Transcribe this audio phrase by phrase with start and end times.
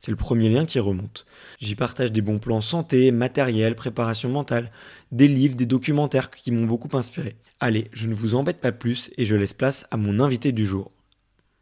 [0.00, 1.26] C'est le premier lien qui remonte.
[1.58, 4.70] J'y partage des bons plans santé, matériel, préparation mentale,
[5.12, 7.36] des livres, des documentaires qui m'ont beaucoup inspiré.
[7.60, 10.66] Allez, je ne vous embête pas plus et je laisse place à mon invité du
[10.66, 10.92] jour.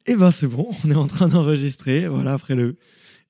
[0.07, 2.07] Eh ben c'est bon, on est en train d'enregistrer.
[2.07, 2.77] Voilà, après le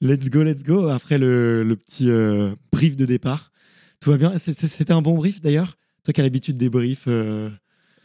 [0.00, 3.52] let's go, let's go, après le, petit euh, brief de départ.
[4.00, 4.36] Tout va bien?
[4.38, 5.76] C'était un bon brief d'ailleurs?
[6.04, 7.50] Toi qui as l'habitude des briefs euh,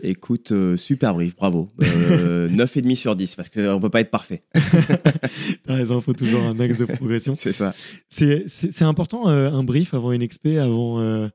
[0.03, 1.69] Écoute, euh, super brief, bravo.
[1.83, 4.43] Euh, 9,5 sur 10, parce qu'on ne peut pas être parfait.
[5.65, 7.35] T'as raison, il faut toujours un axe de progression.
[7.37, 7.73] c'est ça.
[8.09, 11.27] C'est important, euh, un brief avant une expé, avant, euh,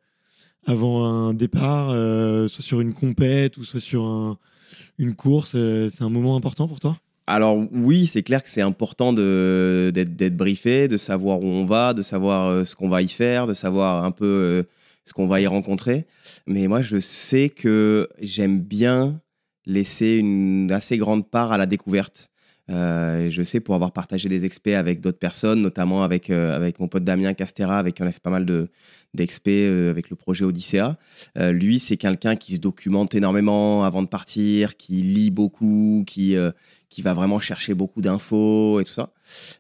[0.67, 1.91] avant un départ,
[2.49, 4.37] soit sur une compète ou soit sur
[4.99, 5.53] une course.
[5.53, 6.99] c'est un moment important pour toi?
[7.29, 12.03] Alors oui, c'est clair que c'est important d'être briefé, de savoir où on va, de
[12.03, 14.65] savoir ce qu'on va y faire, de savoir un peu
[15.07, 16.07] ce qu'on va y rencontrer.
[16.47, 19.23] Mais moi, je sais que j'aime bien
[19.65, 22.31] laisser une assez grande part à la découverte.
[22.69, 26.81] Euh, je sais pour avoir partagé des experts avec d'autres personnes, notamment avec, euh, avec
[26.81, 28.69] mon pote Damien Castera, avec qui on a fait pas mal de,
[29.49, 30.97] euh, avec le projet Odyssea.
[31.37, 36.37] lui, c'est quelqu'un qui se documente énormément avant de partir, qui lit beaucoup, qui,
[36.91, 39.11] qui va vraiment chercher beaucoup d'infos et tout ça.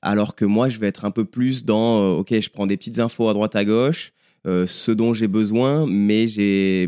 [0.02, 2.98] Alors que moi, je vais être un peu plus dans, ok, je prends des petites
[2.98, 4.12] infos à droite à gauche,
[4.46, 6.26] euh, ce dont j'ai besoin, mais,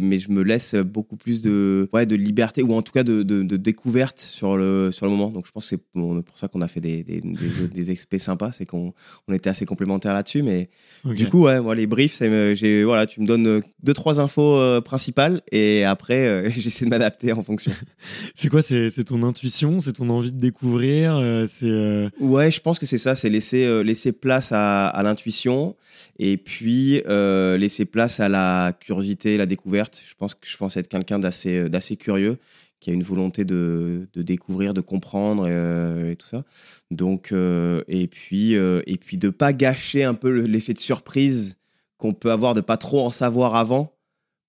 [0.01, 3.25] mais je me laisse beaucoup plus de, ouais, de liberté ou en tout cas de,
[3.25, 5.31] de, découverte sur le, sur le moment.
[5.31, 7.21] Donc je pense que c'est pour ça qu'on a fait des, des,
[7.75, 8.95] des, expés sympas, c'est qu'on
[9.27, 10.43] on était assez complémentaires là-dessus.
[10.43, 10.71] Mais
[11.05, 12.23] du coup, ouais, moi, les briefs,
[12.55, 16.91] j'ai, voilà, tu me donnes deux, trois infos euh, principales et après, euh, j'essaie de
[16.91, 17.73] m'adapter en fonction.
[18.37, 21.19] c'est quoi C'est ton intuition C'est ton envie de découvrir
[21.49, 25.75] c'est Ouais, je pense que c'est ça, c'est laisser, laisser place à, à l'intuition
[26.19, 30.03] et puis euh, laisser place à la curiosité, la découverte.
[30.07, 32.39] Je pense je pense être quelqu'un d'assez euh, d'assez curieux,
[32.81, 36.45] qui a une volonté de, de découvrir, de comprendre euh, et, tout ça.
[36.91, 41.57] Donc et puis et puis de pas gâcher un peu l'effet de surprise
[41.99, 43.98] qu'on peut avoir de pas trop en savoir avant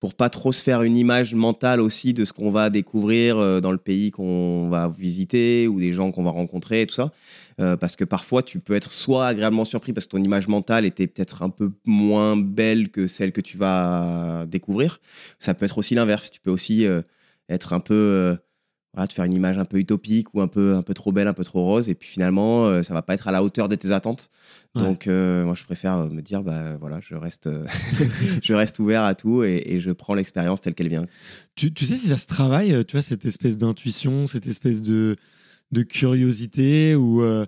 [0.00, 3.70] pour pas trop se faire une image mentale aussi de ce qu'on va découvrir dans
[3.70, 7.12] le pays qu'on va visiter ou des gens qu'on va rencontrer et tout ça.
[7.60, 10.86] Euh, parce que parfois tu peux être soit agréablement surpris parce que ton image mentale
[10.86, 15.00] était peut-être un peu moins belle que celle que tu vas découvrir.
[15.38, 16.30] Ça peut être aussi l'inverse.
[16.30, 17.02] Tu peux aussi euh,
[17.50, 18.36] être un peu euh,
[18.92, 21.28] voilà, te faire une image un peu utopique ou un peu un peu trop belle,
[21.28, 23.76] un peu trop rose, et puis finalement ça va pas être à la hauteur de
[23.76, 24.30] tes attentes.
[24.74, 27.48] Donc moi je préfère me dire bah voilà je reste
[28.42, 31.06] je reste ouvert à tout et, je prends l'expérience telle qu'elle vient.
[31.54, 35.16] Tu, tu, sais si ça se travaille, tu vois cette espèce d'intuition, cette espèce de
[35.72, 37.46] de curiosité ou, euh,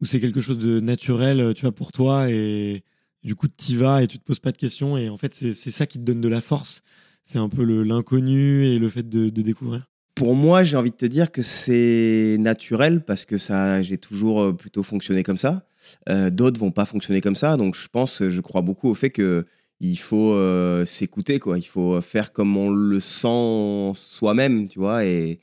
[0.00, 2.84] ou c'est quelque chose de naturel, tu vois, pour toi et,
[3.24, 4.96] Du coup, tu y vas et tu te poses pas de questions.
[4.96, 6.82] Et en fait, c'est ça qui te donne de la force.
[7.24, 9.86] C'est un peu l'inconnu et le fait de, découvrir.
[10.18, 14.42] Pour moi, j'ai envie de te dire que c'est naturel parce que ça, j'ai toujours
[14.42, 15.62] euh, plutôt fonctionné comme ça.
[16.08, 17.56] Euh, D'autres vont pas fonctionner comme ça.
[17.56, 19.46] Donc, je pense, je crois beaucoup au fait que
[19.78, 21.56] il faut euh, s'écouter, quoi.
[21.56, 25.04] Il faut faire comme on le sent soi-même, tu vois.
[25.04, 25.38] Et,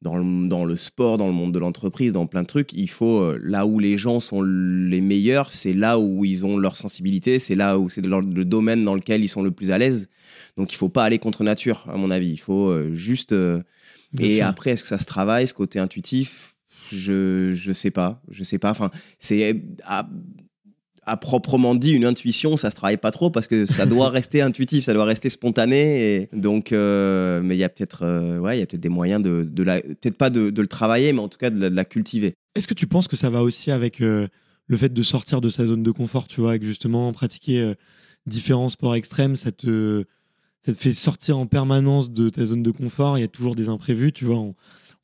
[0.00, 2.88] dans le, dans le sport, dans le monde de l'entreprise, dans plein de trucs, il
[2.88, 6.76] faut, euh, là où les gens sont les meilleurs, c'est là où ils ont leur
[6.76, 10.08] sensibilité, c'est là où c'est le, domaine dans lequel ils sont le plus à l'aise.
[10.56, 12.30] Donc il faut pas aller contre nature, à mon avis.
[12.30, 13.32] Il faut euh, juste.
[13.32, 13.62] Euh,
[14.18, 16.56] et après, est-ce que ça se travaille, ce côté intuitif?
[16.90, 18.70] Je je sais pas, je sais pas.
[18.70, 19.62] Enfin, c'est
[21.08, 24.42] à proprement dit une intuition, ça se travaille pas trop parce que ça doit rester
[24.42, 26.14] intuitif, ça doit rester spontané.
[26.14, 28.88] Et donc, euh, mais il y a peut-être, euh, ouais, il y a peut-être des
[28.88, 31.66] moyens de, de la, peut-être pas de, de, le travailler, mais en tout cas de
[31.66, 32.34] la, cultiver.
[32.54, 34.28] Est-ce que tu penses que ça va aussi avec euh,
[34.66, 37.72] le fait de sortir de sa zone de confort, tu vois, avec justement pratiquer
[38.26, 40.04] différents sports extrêmes, ça te,
[40.62, 43.18] ça te fait sortir en permanence de ta zone de confort.
[43.18, 44.52] Il y a toujours des imprévus, tu vois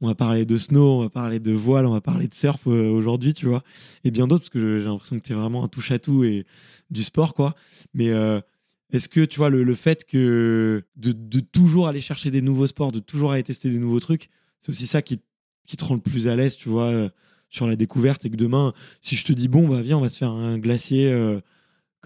[0.04, 2.66] on va parler de snow, on va parler de voile, on va parler de surf
[2.66, 3.62] euh, aujourd'hui, tu vois,
[4.04, 6.46] et bien d'autres, parce que j'ai l'impression que tu es vraiment un touche-à-tout et
[6.90, 7.54] du sport, quoi.
[7.94, 8.40] Mais euh,
[8.92, 13.00] est-ce que, tu vois, le, fait que de, toujours aller chercher des nouveaux sports, de
[13.00, 14.28] toujours aller tester des nouveaux trucs,
[14.60, 17.08] c'est aussi ça qui, te rend le plus à l'aise, tu vois, euh,
[17.48, 20.08] sur la découverte, et que demain, si je te dis, bon, bah viens, on va
[20.08, 21.10] se faire un glacier.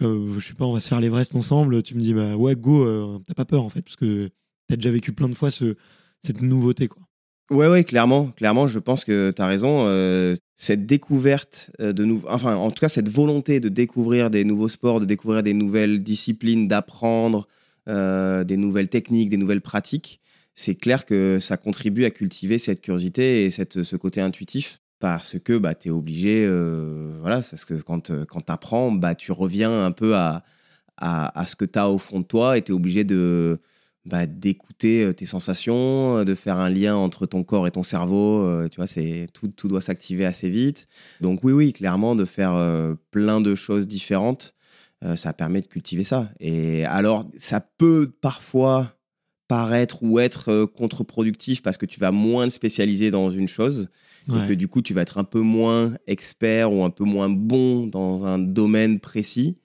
[0.04, 1.82] Je sais pas, on va se faire l'Everest ensemble.
[1.82, 4.30] Tu me dis, bah ouais, go, t'as pas peur en fait, parce que
[4.68, 5.76] t'as déjà vécu plein de fois ce,
[6.22, 7.02] cette nouveauté, quoi.
[7.50, 9.86] Ouais, ouais, clairement, clairement, je pense que tu as raison.
[9.86, 14.44] Euh, cette découverte euh, de nouveaux, enfin, en tout cas, cette volonté de découvrir des
[14.44, 17.48] nouveaux sports, de découvrir des nouvelles disciplines, d'apprendre
[17.88, 20.20] euh, des nouvelles techniques, des nouvelles pratiques,
[20.54, 25.38] c'est clair que ça contribue à cultiver cette curiosité et cette, ce côté intuitif parce
[25.38, 26.46] que bah, tu es obligé,
[27.20, 30.44] voilà, parce que quand, quand tu apprends, bah, tu reviens un peu à,
[30.96, 33.60] à, ce que tu as au fond de toi et tu es obligé de
[34.08, 37.82] bah, d'écouter euh, tes sensations, euh, de faire un lien entre ton corps et ton
[37.82, 38.42] cerveau.
[38.42, 40.88] Euh, tu vois, c'est tout, tout doit s'activer assez vite.
[41.20, 42.54] Donc oui, oui, clairement, de faire
[43.10, 44.54] plein de choses différentes,
[45.16, 46.30] ça permet de cultiver ça.
[46.40, 48.94] Et alors, ça peut parfois
[49.46, 53.88] paraître ou être contre-productif parce que tu vas moins te spécialiser dans une chose
[54.36, 57.28] et que du coup, tu vas être un peu moins expert ou un peu moins
[57.28, 59.56] bon dans un domaine précis.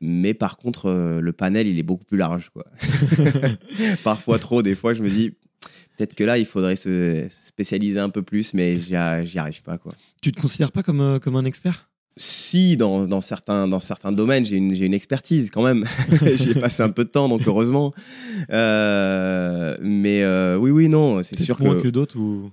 [0.00, 2.50] Mais par contre, euh, le panel, il est beaucoup plus large.
[2.50, 2.66] Quoi.
[4.04, 5.30] Parfois trop, des fois, je me dis,
[5.96, 9.78] peut-être que là, il faudrait se spécialiser un peu plus, mais j'y arrive pas.
[9.78, 9.92] Quoi.
[10.22, 11.88] Tu te considères pas comme, euh, comme un expert?
[12.18, 15.84] Si, dans, dans, certains, dans certains domaines, j'ai une, une expertise quand même.
[16.34, 17.92] J'y ai passé un peu de temps, donc heureusement.
[18.48, 20.24] Euh, mais
[20.56, 21.82] oui, oui, non, c'est sûr moins que...
[21.82, 22.50] que d'autres ou...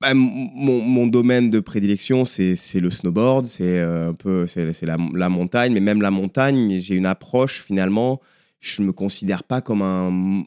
[0.00, 4.96] Bah, mon, mon, domaine de prédilection, c'est le snowboard, c'est euh, un peu c'est la,
[5.12, 8.20] la, montagne, mais même la montagne, j'ai une approche finalement.
[8.60, 10.44] Je me considère pas comme un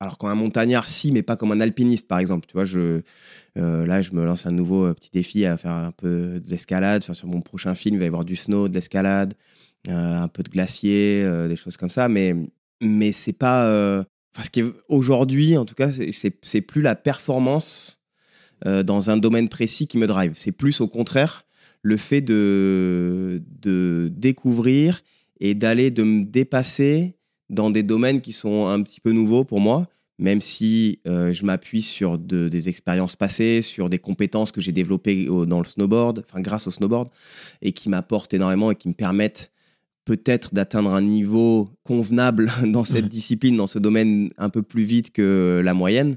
[0.00, 2.46] alors comme un montagnard, si, mais pas comme un alpiniste, par exemple.
[2.48, 3.02] Tu vois, je
[3.56, 6.50] euh, là, je me lance un nouveau euh, petit défi à faire un peu de
[6.50, 7.02] l'escalade.
[7.04, 9.34] Sur mon prochain film, il va y avoir du snow, de l'escalade,
[9.88, 12.08] un peu de glacier, des choses comme ça.
[12.08, 12.34] Mais
[12.82, 14.04] mais c'est pas
[14.34, 17.97] parce qu'aujourd'hui, en tout cas, c'est plus la performance
[18.66, 20.32] euh, dans un domaine précis qui me drive.
[20.34, 21.44] C'est plus au contraire
[21.82, 25.02] le fait de, de découvrir
[25.40, 27.14] et d'aller de me dépasser
[27.50, 29.86] dans des domaines qui sont un petit peu nouveaux pour moi,
[30.18, 35.26] même si euh, je m'appuie sur des expériences passées, sur des compétences que j'ai développées
[35.26, 37.08] dans le snowboard, enfin grâce au snowboard,
[37.62, 39.52] et qui m'apportent énormément et qui me permettent
[40.04, 45.12] peut-être d'atteindre un niveau convenable dans cette discipline, dans ce domaine un peu plus vite
[45.12, 46.16] que la moyenne.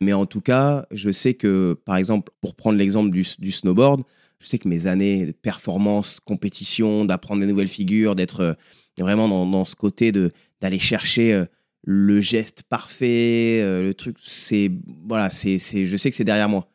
[0.00, 4.02] Mais en tout cas, je sais que, par exemple, pour prendre l'exemple du, snowboard,
[4.38, 8.54] je sais que mes années de performance, compétition, d'apprendre des nouvelles figures, d'être euh,
[8.98, 10.30] vraiment dans, ce côté de
[10.62, 11.44] d'aller chercher euh,
[11.84, 14.70] le geste parfait, euh, le truc, c'est
[15.06, 16.66] voilà, c'est je sais que c'est derrière moi.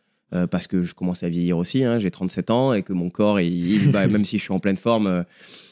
[0.51, 3.39] parce que je commence à vieillir aussi, hein, j'ai 37 ans et que mon corps,
[3.39, 5.23] il, bah, même si je suis en pleine forme,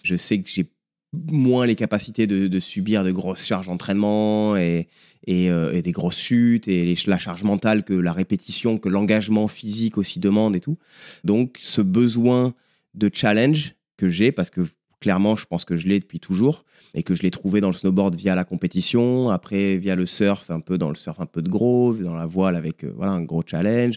[0.04, 0.66] je sais que j'ai
[1.14, 4.88] moins les capacités de, subir de grosses charges d'entraînement et,
[5.30, 10.20] euh, des grosses chutes et la charge mentale que la répétition, que l'engagement physique aussi
[10.20, 10.78] demande et tout.
[11.24, 12.54] Donc ce besoin
[12.94, 14.62] de challenge que j'ai, parce que
[15.00, 17.74] clairement je pense que je l'ai depuis toujours et que je l'ai trouvé dans le
[17.74, 21.42] snowboard via la compétition, après via le surf, un peu dans le surf un peu
[21.42, 23.96] de gros, dans la voile avec euh, voilà, un gros challenge,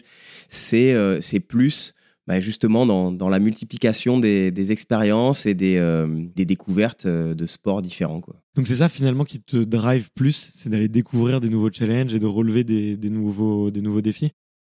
[0.49, 1.93] c'est euh, c'est plus
[2.27, 7.33] bah, justement dans, dans, la multiplication des, des expériences et des, euh, des découvertes euh,
[7.33, 8.19] de sports différents.
[8.19, 8.35] Quoi.
[8.55, 12.19] Donc c'est ça finalement qui te drive plus, c'est d'aller découvrir des nouveaux challenges et
[12.19, 14.31] de relever des, des nouveaux, des nouveaux défis?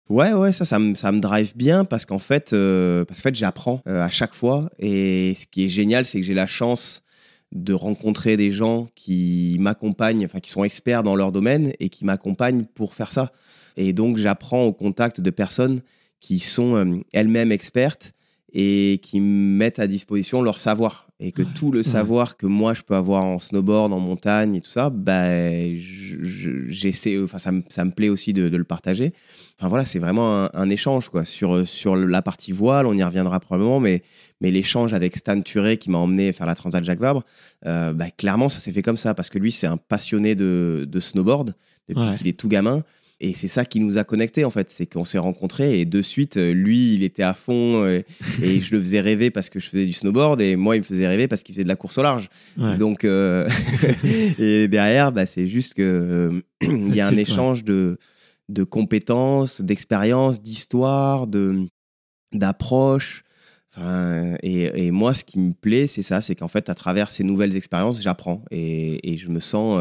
[0.10, 3.30] Ouais, ouais, ça, ça me, ça me drive bien parce qu'en fait, euh, parce qu'en
[3.30, 4.70] fait j'apprends à chaque fois.
[4.80, 7.04] Et ce qui est génial, c'est que j'ai la chance
[7.54, 12.04] de rencontrer des gens qui m'accompagnent, enfin qui sont experts dans leur domaine et qui
[12.04, 13.32] m'accompagnent pour faire ça.
[13.78, 15.82] Et donc j'apprends au contact de personnes
[16.24, 18.14] qui sont euh, elles-mêmes expertes
[18.54, 21.08] et qui mettent à disposition leur savoir.
[21.20, 24.62] Et que tout le savoir que moi je peux avoir en snowboard, en montagne et
[24.62, 25.28] tout ça, bah,
[25.78, 29.14] j'essaie, enfin, ça, me, ça me plaît aussi de, le partager.
[29.58, 31.24] Enfin voilà, c'est vraiment un, échange quoi.
[31.24, 34.02] Sur, sur la partie voile, on y reviendra probablement, mais,
[34.42, 37.24] mais l'échange avec Stan Turé qui m'a emmené faire la Transat Jacques Vabre,
[37.66, 40.86] euh, bah, clairement ça s'est fait comme ça parce que lui c'est un passionné de,
[40.90, 41.54] de snowboard
[41.88, 42.82] depuis qu'il est tout gamin.
[43.24, 46.02] Et c'est ça qui nous a connectés en fait, c'est qu'on s'est rencontrés et de
[46.02, 48.02] suite, euh, lui, il était à fond euh,
[48.42, 50.84] et, je le faisais rêver parce que je faisais du snowboard et moi, il me
[50.84, 52.28] faisait rêver parce qu'il faisait de la course au large.
[52.58, 53.50] Donc, euh,
[54.38, 57.98] et derrière, bah, c'est juste que il y a un échange de,
[58.50, 61.66] de compétences, d'expériences, d'histoires, de
[62.34, 63.24] d'approches.
[63.74, 67.10] Enfin, et, et, moi, ce qui me plaît, c'est ça, c'est qu'en fait, à travers
[67.10, 68.44] ces nouvelles expériences, j'apprends.
[68.52, 69.80] Et, et, je me sens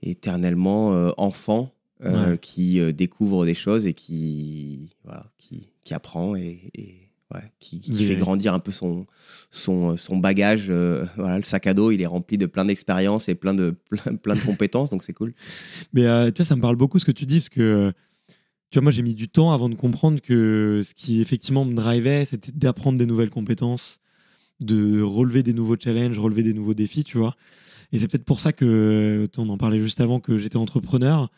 [0.00, 6.60] éternellement enfant euh, qui euh, découvre des choses et qui, voilà, qui, qui apprend et,
[7.32, 9.06] ouais, qui, qui fait grandir un peu son,
[9.50, 10.66] son, son bagage.
[10.68, 13.74] Euh, voilà, le sac à dos, il est rempli de plein d'expériences et plein de,
[13.90, 15.32] plein, plein de compétences, donc c'est cool.
[15.94, 17.92] Mais tu vois, ça me parle beaucoup ce que tu dis, parce que
[18.70, 21.74] tu vois, moi j'ai mis du temps avant de comprendre que ce qui effectivement me
[21.74, 24.00] drivait, c'était d'apprendre des nouvelles compétences,
[24.60, 27.36] de relever des nouveaux challenges, relever des nouveaux défis, tu vois.
[27.92, 31.30] Et c'est peut-être pour ça que, on en parlait juste avant, que j'étais entrepreneur.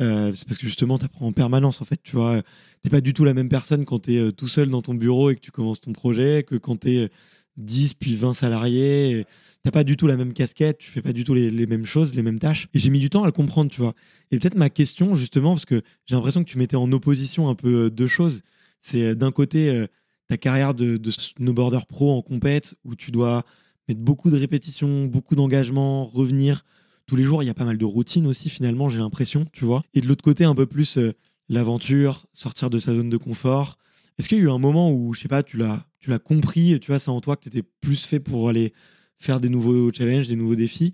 [0.00, 2.00] Euh, c'est parce que justement, tu apprends en permanence, en fait.
[2.02, 2.42] Tu vois,
[2.82, 4.94] t'es pas du tout la même personne quand tu es euh, tout seul dans ton
[4.94, 7.10] bureau et que tu commences ton projet que quand tu es
[7.56, 9.26] 10 puis 20 salariés.
[9.62, 12.14] T'as pas du tout la même casquette, tu fais pas du tout les, mêmes choses,
[12.14, 12.68] les mêmes tâches.
[12.74, 13.94] Et j'ai mis du temps à le comprendre, tu vois.
[14.30, 17.54] Et peut-être ma question, justement, parce que j'ai l'impression que tu mettais en opposition un
[17.54, 18.42] peu euh, deux choses.
[18.80, 19.86] C'est d'un côté
[20.28, 23.44] ta carrière de, de snowboarder pro en compète où tu dois
[23.88, 26.64] mettre beaucoup de répétitions, beaucoup d'engagement, revenir
[27.06, 27.42] tous les jours.
[27.42, 29.82] Il y a pas mal de routines aussi, finalement, j'ai l'impression, tu vois.
[29.94, 31.12] Et de l'autre côté, un peu plus euh,
[31.48, 33.78] l'aventure, sortir de sa zone de confort.
[34.18, 35.86] Est-ce qu'il y a eu un moment où, je sais pas, tu l'as,
[36.24, 38.72] compris, tu vois, c'est en toi que tu étais plus fait pour aller
[39.18, 40.92] faire des nouveaux challenges, des nouveaux défis,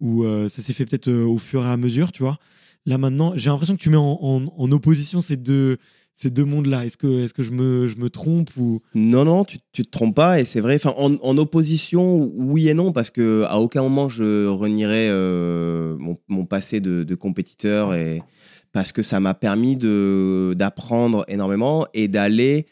[0.00, 2.38] ou euh, ça s'est fait peut-être euh, au fur et à mesure, tu vois?
[2.86, 5.78] Là maintenant, j'ai l'impression que tu mets en opposition ces deux,
[6.16, 8.80] ces deux mondes-là Est-ce que, est que je, me, je me trompe ou...
[8.94, 10.40] Non, non, tu, tu te trompes pas.
[10.40, 14.46] Et c'est vrai, en, en opposition, oui et non, parce que à aucun moment je
[14.46, 18.22] renierai euh, mon, mon, passé de, de, compétiteur, et,
[18.72, 22.66] parce que ça m'a permis d'apprendre énormément et d'aller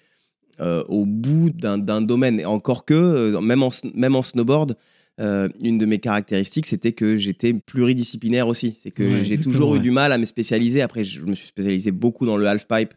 [0.60, 2.38] euh, au bout d'un domaine.
[2.38, 4.76] Et encore que, euh, même en, même en snowboard,
[5.18, 8.76] une de mes caractéristiques, c'était que j'étais pluridisciplinaire aussi.
[8.82, 10.82] C'est que j'ai toujours eu du mal à me spécialiser.
[10.82, 12.94] Après, je me suis spécialisé beaucoup dans le halfpipe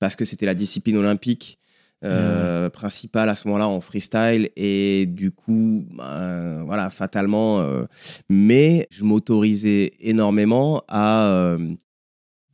[0.00, 1.60] parce que c'était la discipline olympique
[2.02, 4.48] euh, principale à ce moment-là en freestyle.
[4.56, 7.84] Et du coup ben, voilà fatalement euh,
[8.30, 11.74] mais je m'autorisais énormément à, euh,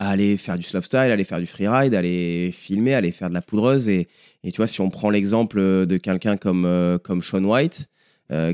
[0.00, 3.88] aller faire du slopestyle aller faire du freeride aller filmer aller faire de la poudreuse.
[3.88, 4.08] Et,
[4.42, 7.86] et tu vois si on prend l'exemple de quelqu'un comme comme Sean White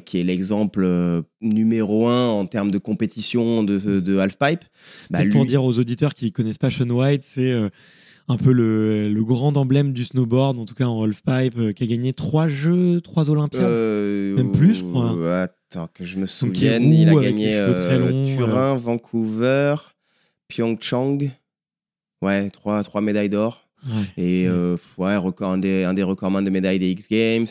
[0.04, 4.66] qui est l'exemple numéro un en termes de compétition de, de halfpipe.
[5.08, 7.54] Bah, Pour dire aux auditeurs qui ne connaissent pas Sean White, c'est
[8.32, 11.86] un peu le, grand emblème du snowboard, en tout cas en halfpipe, euh, qui a
[11.86, 15.42] gagné trois jeux, trois Olympiades, euh, même plus, je crois.
[15.42, 19.76] Attends, que je me souvienne, il a gagné euh, Turin, Vancouver,
[20.48, 21.30] Pyeongchang.
[22.20, 23.68] Ouais, trois, trois médailles d'or.
[24.16, 24.48] Et
[24.98, 27.46] ouais, record, un, des, un des recordman de médailles des X Games.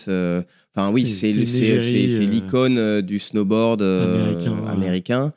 [0.74, 3.82] Enfin, oui, c'est l'icône du snowboard
[4.68, 5.34] américain,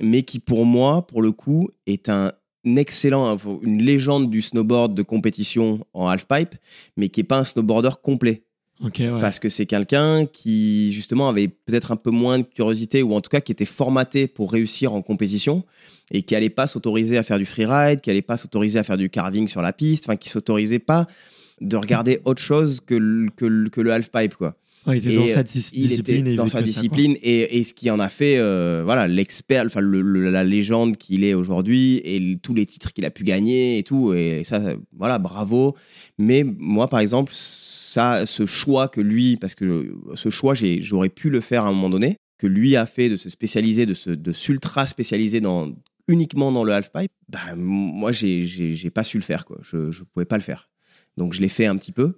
[0.00, 2.32] mais qui, pour moi, pour le coup, est un
[2.64, 6.54] excellent, une légende du snowboard de compétition en halfpipe,
[6.96, 8.42] mais qui n'est pas un snowboarder complet.
[9.20, 13.20] Parce que c'est quelqu'un qui, justement, avait peut-être un peu moins de curiosité, ou en
[13.20, 15.64] tout cas qui était formaté pour réussir en compétition,
[16.12, 18.96] et qui n'allait pas s'autoriser à faire du freeride, qui n'allait pas s'autoriser à faire
[18.96, 21.06] du carving sur la piste, enfin, qui s'autorisait pas
[21.60, 24.54] de regarder autre chose que le, que que le halfpipe, quoi
[24.86, 25.84] il était dans sa discipline.
[25.84, 29.64] Il était dans sa discipline et, et, ce qui en a fait euh, voilà l'expert,
[29.66, 33.82] enfin la légende qu'il est aujourd'hui et tous les titres qu'il a pu gagner et
[33.82, 34.14] tout.
[34.14, 35.76] Et ça, voilà, bravo.
[36.18, 41.30] Mais moi, par exemple, ça, ce choix que lui, parce que ce choix, j'aurais pu
[41.30, 44.10] le faire à un moment donné, que lui a fait de se spécialiser, de se
[44.10, 45.72] de s'ultra spécialiser dans
[46.08, 49.44] uniquement dans le halfpipe, bah, moi, j'ai pas su le faire.
[49.44, 49.58] Quoi.
[49.62, 50.68] Je ne pouvais pas le faire.
[51.18, 52.14] Donc je l'ai fait un petit peu,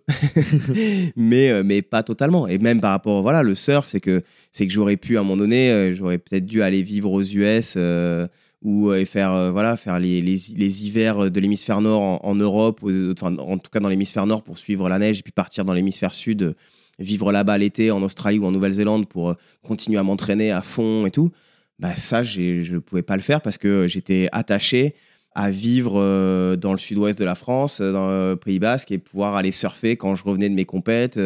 [1.17, 2.47] mais, euh, mais pas totalement.
[2.47, 5.23] Et même par rapport, voilà, le surf, c'est que, c'est que j'aurais pu, à un
[5.23, 8.29] moment donné, euh, j'aurais peut-être dû aller vivre aux US euh,
[8.63, 13.57] ou faire, voilà, faire les, les, les hivers de l'hémisphère nord en, Europe, enfin, en
[13.57, 16.55] tout cas dans l'hémisphère nord pour suivre la neige, et puis partir dans l'hémisphère sud
[16.99, 21.11] vivre là-bas l'été en Australie ou en Nouvelle-Zélande pour continuer à m'entraîner à fond et
[21.11, 21.31] tout,
[21.79, 24.95] bah ça, je ne pouvais pas le faire parce que j'étais attaché
[25.33, 29.53] à vivre dans le sud-ouest de la France, dans le Pays Basque, et pouvoir aller
[29.53, 31.21] surfer quand je revenais de mes compètes.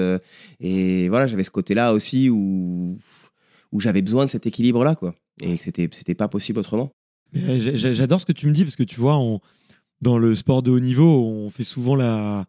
[0.61, 2.99] et voilà, j'avais ce côté-là aussi où,
[3.73, 5.15] où j'avais besoin de cet équilibre-là, quoi.
[5.41, 6.93] Et que c'était, c'était pas possible autrement.
[7.35, 9.41] J'adore ce que tu me dis parce que tu vois, on,
[10.01, 12.47] dans le sport de haut niveau, on fait souvent la.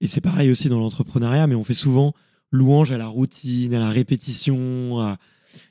[0.00, 2.14] Et c'est pareil aussi dans l'entrepreneuriat, mais on fait souvent
[2.52, 5.18] louange à la routine, à la répétition, à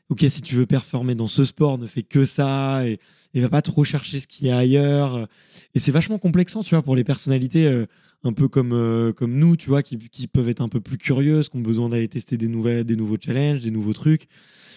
[0.09, 2.99] ok, si tu veux performer dans ce sport, ne fais que ça et,
[3.33, 5.27] et va pas trop chercher ce qu'il y a ailleurs.
[5.75, 7.85] Et c'est vachement complexant, tu vois, pour les personnalités euh,
[8.23, 9.97] un peu comme, euh, comme nous, tu vois, qui,
[10.27, 13.71] peuvent être un peu plus curieuses, qui ont besoin d'aller tester des, nouveaux challenges, des
[13.71, 14.27] nouveaux trucs.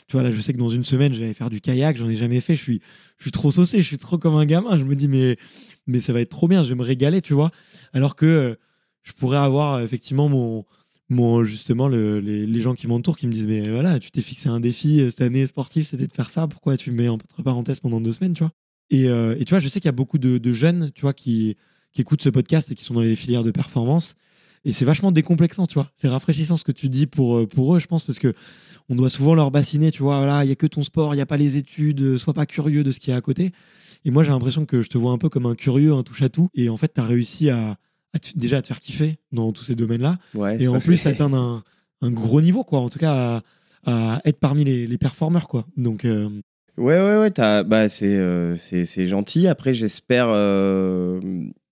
[0.09, 2.09] Tu vois, là, je sais que dans une semaine, je vais faire du kayak, j'en
[2.09, 2.81] ai jamais fait, je suis,
[3.19, 4.79] je suis trop saucé, je suis trop comme un gamin.
[4.79, 5.39] Je me dis, mais,
[5.87, 7.51] mais ça va être trop bien, je vais me régaler, tu vois.
[7.93, 8.55] Alors que euh,
[9.03, 10.65] je pourrais avoir effectivement mon
[11.13, 14.61] moi, justement, les, gens qui m'entourent qui me disent Mais voilà, tu t'es fixé un
[14.61, 17.81] défi euh, cette année sportive, c'était de faire ça, pourquoi tu me mets entre parenthèses
[17.81, 18.53] pendant deux semaines, tu vois?
[18.93, 21.57] Euh, et, tu vois, je sais qu'il y a beaucoup de, jeunes, tu vois, qui,
[21.97, 24.15] écoutent ce podcast et qui sont dans les filières de performance.
[24.65, 25.91] Et c'est vachement décomplexant, tu vois.
[25.95, 28.35] C'est rafraîchissant ce que tu dis pour, euh, pour eux, je pense, parce que
[28.89, 31.19] on doit souvent leur bassiner, tu vois, voilà, il n'y a que ton sport, il
[31.19, 33.53] n'y a pas les études, sois pas curieux de ce qu'il y a à côté.
[34.05, 36.49] Et moi, j'ai l'impression que je te vois un peu comme un curieux, un touche-à-tout.
[36.55, 37.77] Et en fait, tu as réussi à,
[38.37, 40.19] déjà à te faire kiffer dans tous ces domaines-là.
[40.59, 41.65] et en plus, atteindre un,
[42.03, 42.81] un, gros niveau, quoi.
[42.81, 43.43] En tout cas,
[43.87, 45.67] à, être parmi les, les, performeurs, quoi.
[45.77, 46.05] Donc.
[46.05, 46.29] Euh,
[46.77, 47.31] ouais, ouais, ouais.
[47.65, 49.47] Bah, euh, c'est, c'est, gentil.
[49.47, 50.27] Après, j'espère.
[50.29, 51.21] Euh,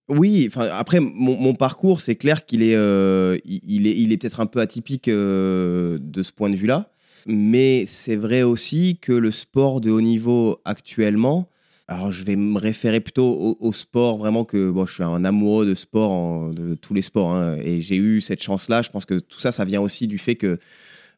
[0.09, 4.41] oui, enfin après mon, mon parcours, c'est clair qu'il est, il est, il est peut-être
[4.41, 6.91] un peu atypique de ce point de vue-là,
[7.27, 11.49] mais c'est vrai aussi que le sport de haut niveau actuellement,
[11.91, 15.67] alors, je vais me référer plutôt au, sport, vraiment que bon, je suis un amoureux
[15.67, 18.83] de sport, de tous les sports, hein, et j'ai eu cette chance-là.
[18.83, 20.61] Je pense que tout ça, ça vient aussi du fait que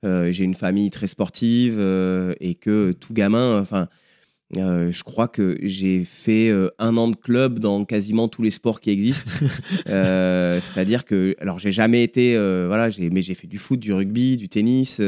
[0.02, 3.86] euh, j'ai une famille très sportive euh, et que tout gamin, enfin,
[4.56, 8.80] euh, je crois que j'ai fait un an de club dans quasiment tous les sports
[8.80, 9.32] qui existent.
[9.84, 12.34] C'est-à-dire que, alors, j'ai jamais été,
[12.66, 15.02] voilà, mais j'ai fait du foot, du rugby, du tennis.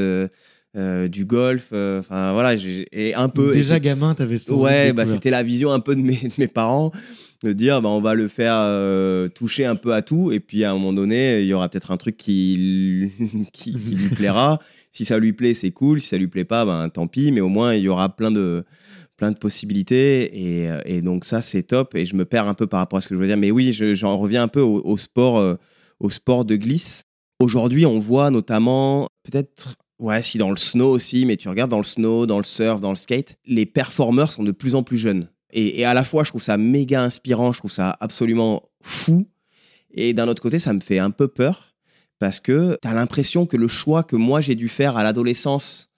[0.76, 1.68] Euh, du golf.
[1.72, 2.56] Euh, enfin voilà,
[2.90, 3.52] et un peu.
[3.52, 4.54] déjà gamin, t'avais ça.
[4.54, 6.90] Ouais, bah, c'était la vision un peu de mes, mes parents
[7.44, 10.64] de dire bah, on va le faire euh, toucher un peu à tout et puis
[10.64, 13.12] à un moment donné il y aura peut-être un truc qui,
[13.52, 14.58] qui, lui plaira
[14.90, 17.42] si ça lui plaît c'est cool si ça lui plaît pas ben tant pis mais
[17.42, 18.64] au moins il y aura plein de
[19.18, 22.66] plein de possibilités et, et donc ça c'est top et je me perds un peu
[22.66, 24.80] par rapport à ce que je veux dire mais oui j'en reviens un peu au,
[24.82, 25.58] au sport
[26.00, 27.02] au sport de glisse
[27.40, 31.78] aujourd'hui on voit notamment peut-être Ouais, si dans le snow aussi, mais tu regardes dans
[31.78, 34.98] le snow, dans le surf, dans le skate, les performeurs sont de plus en plus
[34.98, 35.30] jeunes.
[35.50, 39.26] Et, à la fois, je trouve ça méga inspirant, je trouve ça absolument fou.
[39.94, 41.74] Et d'un autre côté, ça me fait un peu peur
[42.18, 45.88] parce que tu as l'impression que le choix que moi j'ai dû faire à l'adolescence,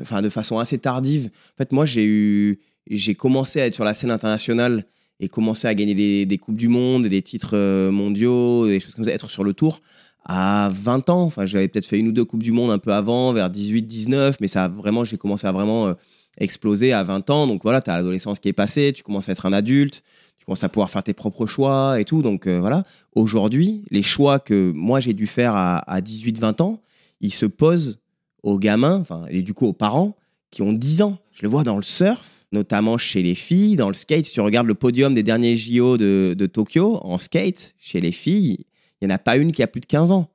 [0.00, 3.84] enfin de façon assez tardive, en fait, moi j'ai eu, j'ai commencé à être sur
[3.84, 4.84] la scène internationale
[5.18, 8.94] et commencé à gagner des, des coupes du monde, des titres euh, mondiaux, des choses
[8.94, 9.80] comme ça, être sur le tour
[10.24, 11.22] à 20 ans.
[11.22, 13.82] Enfin, j'avais peut-être fait une ou deux Coupes du Monde un peu avant, vers 18,
[13.82, 15.94] 19, mais ça a vraiment, j'ai commencé à vraiment euh,
[16.38, 17.46] exploser à 20 ans.
[17.46, 20.02] Donc voilà, tu as l'adolescence qui est passée, tu commences à être un adulte,
[20.38, 22.22] tu commences à pouvoir faire tes propres choix et tout.
[22.22, 26.80] Donc euh, voilà, aujourd'hui, les choix que moi j'ai dû faire à, 18, 20 ans,
[27.20, 28.00] ils se posent
[28.42, 30.16] aux gamins, enfin, et du coup aux parents
[30.50, 31.18] qui ont 10 ans.
[31.32, 34.24] Je le vois dans le surf, notamment chez les filles, dans le skate.
[34.26, 38.64] Si tu regardes le podium des derniers JO de Tokyo en skate, chez les filles,
[39.00, 40.30] il n'y en a pas une qui a plus de 15 ans.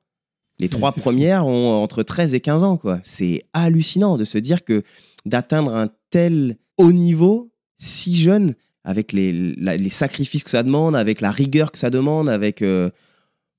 [0.58, 2.76] Les trois premières ont entre 13 et 15 ans.
[2.76, 3.00] quoi.
[3.02, 4.82] C'est hallucinant de se dire que
[5.26, 11.20] d'atteindre un tel haut niveau si jeune, avec les, les, sacrifices que ça demande, avec
[11.20, 12.62] la rigueur que ça demande, avec...
[12.62, 12.90] Euh,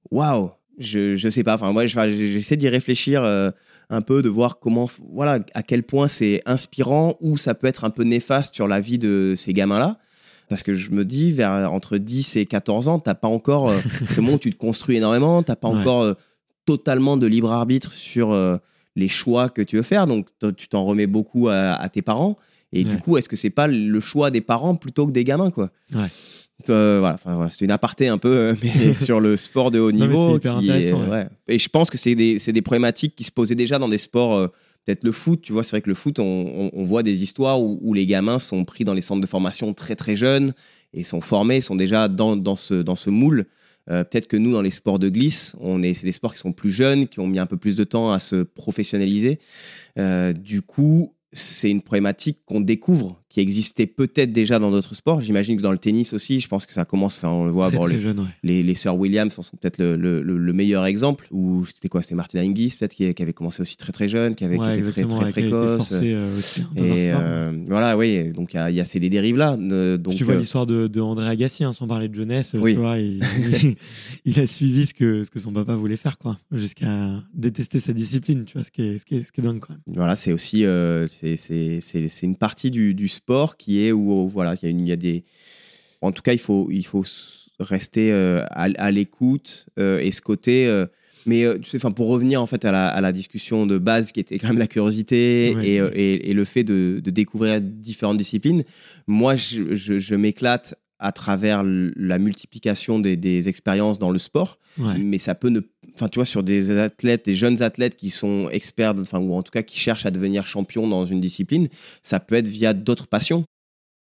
[0.10, 3.50] waouh je, je sais pas, enfin moi j'essaie d'y réfléchir euh,
[3.90, 7.84] un peu, de voir comment, voilà, à quel point c'est inspirant ou ça peut être
[7.84, 9.98] un peu néfaste sur la vie de ces gamins-là.
[10.50, 13.70] Parce que je me dis, vers entre 10 et 14 ans, t'as pas encore.
[13.70, 13.80] Euh,
[14.10, 16.14] c'est où tu te construis énormément, t'as pas encore euh,
[16.66, 18.58] totalement de libre arbitre sur euh,
[18.96, 20.08] les choix que tu veux faire.
[20.08, 22.38] Donc, tu t'en remets beaucoup à, tes parents.
[22.74, 25.52] Et du coup, est-ce que c'est pas le choix des parents plutôt que des gamins,
[25.52, 25.70] quoi?
[25.94, 26.08] Ouais.
[26.68, 30.38] voilà, voilà c'est une aparté un peu, mais sur le sport de haut niveau.
[31.48, 34.50] Et je pense que c'est des, des, problématiques qui se posaient déjà dans des sports
[34.88, 37.94] peut-être le foot, tu vois, c'est vrai que le foot, on, voit des histoires où,
[37.94, 40.54] les gamins sont pris dans les centres de formation très très jeunes
[40.94, 43.48] et sont formés, sont déjà dans, dans, ce, dans ce moule.
[43.90, 46.40] Euh, peut-être que nous, dans les sports de glisse, on est, c'est des sports qui
[46.40, 49.40] sont plus jeunes, qui ont mis un peu plus de temps à se professionnaliser.
[50.00, 55.22] Euh, du coup, c'est une problématique qu'on découvre, qui existait peut-être déjà dans d'autres sports.
[55.22, 57.68] J'imagine que dans le tennis aussi, je pense que ça commence, enfin, on le voit,
[57.68, 58.26] Très, bon, très les, jeune, ouais.
[58.42, 61.28] les, les sœurs Williams en sont peut-être le, le- le- le meilleur exemple.
[61.30, 64.34] Ou c'était quoi C'était Martina Hingis, peut-être, qui, qui avait commencé aussi très très jeune,
[64.34, 65.92] qui, avait, Ouais, était très, très été précoce.
[65.94, 69.00] euh, aussi, hein, Et euh, voilà, oui, donc il y a, il y a ces
[69.00, 69.56] dérives-là.
[69.98, 72.74] donc, tu vois euh, l'histoire de, de André Agassi, hein, sans parler de jeunesse, Oui.
[72.74, 73.20] tu vois, il,
[73.62, 73.76] il-
[74.26, 77.94] il a suivi ce que, ce que son papa voulait faire, quoi, jusqu'à détester sa
[77.94, 79.76] discipline, tu vois, ce qui est, ce qui est, ce qui est dingue, quoi.
[79.86, 80.66] voilà, c'est aussi
[81.10, 83.27] c'est- c'est c'est- c'est une partie du, du sport
[83.58, 85.24] qui est où où, voilà, il y, a une- il y a des.
[86.02, 87.04] En tout cas, il faut il faut
[87.60, 90.68] rester euh, à, à l'écoute euh, et ce côté.
[90.68, 90.86] euh,
[91.26, 94.14] mais tu sais, enfin, pour revenir en fait à la, à la discussion de base
[94.14, 95.68] qui était quand même la curiosité Ouais.
[95.68, 98.64] et, et- et le fait de, de découvrir différentes disciplines,
[99.08, 104.58] moi je, je- je m'éclate à travers la multiplication des, des expériences dans le sport
[104.80, 104.96] Ouais.
[105.00, 105.62] mais ça peut ne
[105.96, 109.42] enfin tu vois sur des athlètes des jeunes athlètes qui sont experts enfin ou en
[109.42, 111.68] tout cas qui cherchent à devenir champion dans une discipline
[112.04, 113.44] ça peut être via d'autres passions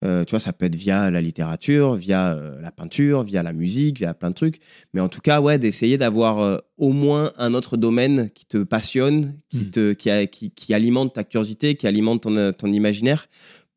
[0.04, 3.54] Euh, tu vois ça peut être via la littérature via euh, la peinture via la
[3.54, 4.60] musique via plein de trucs
[4.94, 8.58] mais en tout cas ouais d'essayer d'avoir euh, au moins un autre domaine qui te
[8.58, 9.70] passionne qui Mm.
[9.72, 13.28] te qui, a- qui, qui alimente ta curiosité qui alimente ton, ton imaginaire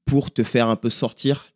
[0.05, 1.53] pour te faire un peu sortir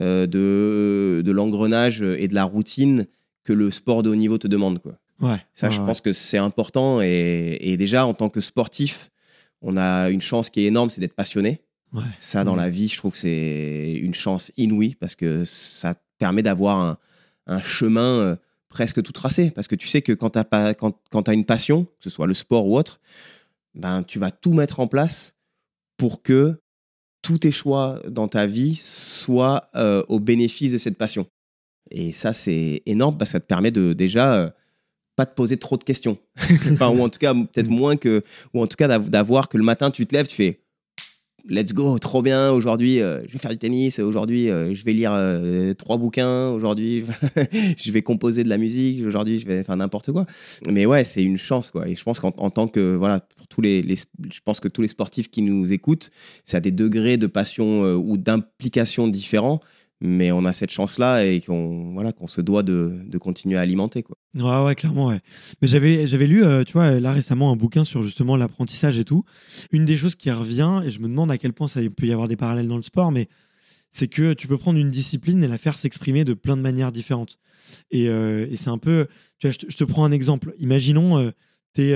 [0.00, 3.06] euh, de, de l'engrenage et de la routine
[3.44, 5.36] que le sport de haut niveau te demande quoi Ouais.
[5.54, 5.86] ça, Ouais, je ouais.
[5.86, 7.00] pense que c'est important.
[7.00, 9.10] Et, et déjà, en tant que sportif,
[9.62, 11.60] on a une chance qui est énorme, c'est d'être passionné.
[11.92, 12.02] Ouais.
[12.18, 12.58] Ça, dans Mhm.
[12.58, 16.98] la vie, je trouve que c'est une chance inouïe parce que ça permet d'avoir un,
[17.46, 18.36] un chemin euh,
[18.68, 19.52] presque tout tracé.
[19.52, 22.10] Parce que tu sais que quand tu as, quand, quand as une passion, que ce
[22.10, 23.00] soit le sport ou autre,
[23.74, 25.36] ben, tu vas tout mettre en place
[25.96, 26.60] pour que
[27.24, 31.26] tous tes choix dans ta vie soient euh, au bénéfice de cette passion.
[31.90, 34.50] Et ça, c'est énorme parce que ça te permet de déjà euh,
[35.16, 36.18] pas te poser trop de questions.
[36.72, 38.22] enfin, ou en tout cas, peut-être moins que.
[38.52, 40.60] Ou en tout cas, d'av- d'avoir que le matin, tu te lèves, tu fais
[41.46, 42.52] Let's go, trop bien.
[42.52, 43.98] Aujourd'hui, euh, je vais faire du tennis.
[43.98, 46.48] Aujourd'hui, euh, je vais lire euh, trois bouquins.
[46.48, 47.04] Aujourd'hui,
[47.76, 49.04] je vais composer de la musique.
[49.06, 50.24] Aujourd'hui, je vais faire n'importe quoi.
[50.70, 51.86] Mais ouais, c'est une chance, quoi.
[51.86, 52.96] Et je pense qu'en en tant que.
[52.96, 56.10] Voilà, pour tous les, les- Je pense que tous les sportifs qui nous écoutent,
[56.46, 59.60] c'est à des degrés de passion ou d'implication différents.
[60.00, 63.60] Mais on a cette chance-là et qu'on voilà, qu'on se doit de, de continuer à
[63.60, 64.02] alimenter.
[64.02, 64.16] Quoi.
[64.34, 65.20] Ouais, ouais, clairement, ouais.
[65.62, 69.04] Mais j'avais, j'avais lu, euh, tu vois, là récemment, un bouquin sur justement l'apprentissage et
[69.04, 69.24] tout.
[69.70, 72.12] Une des choses qui revient, et je me demande à quel point ça peut y
[72.12, 73.28] avoir des parallèles dans le sport, mais
[73.90, 76.90] c'est que tu peux prendre une discipline et la faire s'exprimer de plein de manières
[76.90, 77.38] différentes.
[77.90, 79.06] Et, euh, et c'est un peu,
[79.38, 80.54] tu vois, je te, prends un exemple.
[80.58, 81.32] Imaginons,
[81.74, 81.94] tu es,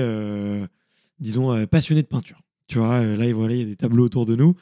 [1.19, 2.41] disons, euh, passionné de peinture.
[2.67, 4.55] Tu vois, euh, là, voilà, il y a des tableaux autour de nous.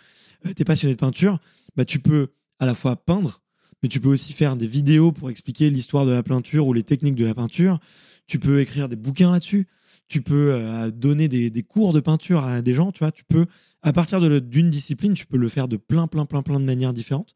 [0.43, 1.39] tu es passionné de peinture,
[1.75, 3.41] bah, tu peux à la fois peindre,
[3.81, 6.83] mais tu peux aussi faire des vidéos pour expliquer l'histoire de la peinture ou les
[6.83, 7.79] techniques de la peinture.
[8.25, 9.67] Tu peux écrire des bouquins là-dessus.
[10.07, 12.91] Tu peux euh, donner des, cours de peinture à des gens.
[12.91, 13.45] Tu vois, tu peux,
[13.81, 16.93] à partir d'une discipline, tu peux le faire de plein, plein, plein, plein de manières
[16.93, 17.35] différentes.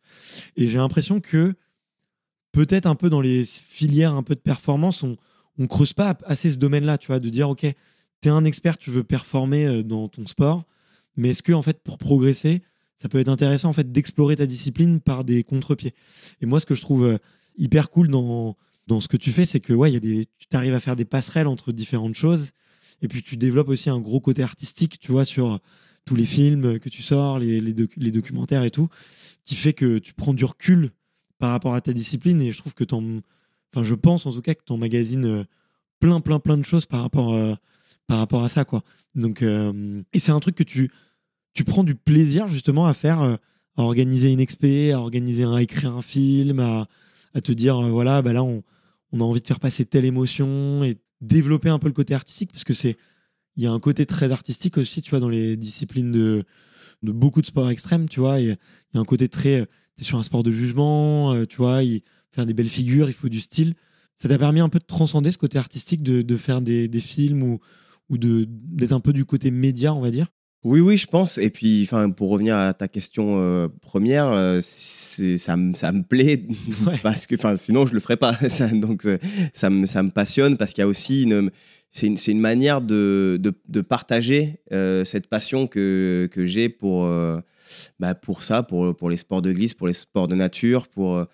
[0.56, 1.54] Et j'ai l'impression que
[2.52, 5.18] peut-être un peu dans les filières un peu de performance, on,
[5.60, 6.98] on creuse pas assez ce domaine-là.
[6.98, 7.66] Tu vois, de dire, OK,
[8.22, 10.64] tu es un expert, tu veux performer euh, dans ton sport,
[11.18, 12.64] mais est-ce que, en fait, pour progresser,
[13.02, 15.96] ça peut être intéressant en fait d'explorer ta discipline par des contre-pieds.
[16.42, 17.18] Et moi, ce que je trouve euh,
[17.58, 20.48] hyper cool dans, dans ce que tu fais, c'est que ouais, y a des, tu
[20.56, 22.52] arrives à faire des passerelles entre différentes choses.
[23.02, 25.60] Et puis tu développes aussi un gros côté artistique, tu vois, sur
[26.06, 28.88] tous les films que tu sors, les, les, docu- les documentaires et tout,
[29.46, 30.92] qui fait que tu prends du recul
[31.40, 32.40] par rapport à ta discipline.
[32.42, 33.04] Et je trouve que t'en,
[33.74, 35.48] enfin, je pense en tout cas que tu emmagasines
[36.00, 37.56] plein, plein, plein de choses par rapport, euh,
[38.06, 38.84] par rapport à ça, quoi.
[39.16, 40.92] Donc, euh, et c'est un truc que tu,
[41.54, 43.36] tu prends du plaisir justement à faire, euh,
[43.78, 46.88] à organiser une expé, à écrire un film, à,
[47.42, 48.64] te dire, euh, voilà, bah là, on,
[49.14, 52.64] a envie de faire passer telle émotion et développer un peu le côté artistique, parce
[52.64, 52.98] que c'est,
[53.56, 56.46] il y a un côté très artistique aussi, tu vois, dans les disciplines de,
[57.04, 58.58] beaucoup de sports extrêmes, tu vois, il y a-
[58.94, 62.46] un côté très, tu es sur un sport de jugement, euh, tu vois, il, faire
[62.46, 63.76] des belles figures, il faut du style.
[64.16, 67.44] Ça t'a permis un peu de transcender ce côté artistique, de, faire des, films
[68.10, 70.28] ou, d'être un peu du côté média, on va dire?
[70.64, 71.40] Oui, oui, je pense.
[71.40, 76.04] Et puis, enfin, pour revenir à ta question euh, première, euh, ça, me- ça me
[76.04, 76.44] plaît
[76.86, 77.00] Ouais.
[77.02, 78.34] parce que, enfin, sinon je le ferais pas.
[78.50, 79.18] Ça- donc, euh,
[79.54, 81.50] ça me, ça me passionne parce qu'il y a aussi une,
[81.90, 86.70] c'est une, c'est une manière de, de, de partager euh, cette passion que, que j'ai
[86.70, 87.10] pour,
[88.00, 91.26] bah, pour ça, pour, pour les sports de glisse, pour les sports de nature, pour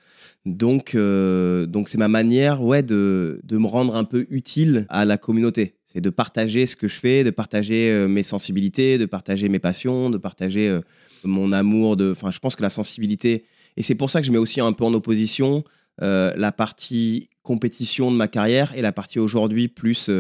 [0.45, 5.17] donc, donc c'est ma manière, ouais, de, de me rendre un peu utile à la
[5.17, 5.75] communauté.
[5.97, 9.57] C'est de partager ce que je fais, de partager euh, mes sensibilités, de partager mes
[9.57, 10.81] passions, de partager euh,
[11.23, 11.97] mon amour.
[11.97, 13.45] De, enfin, je pense que la sensibilité,
[13.77, 15.63] et c'est pour ça que je mets aussi un peu en opposition
[16.03, 20.11] euh, la partie compétition de ma carrière et la partie aujourd'hui plus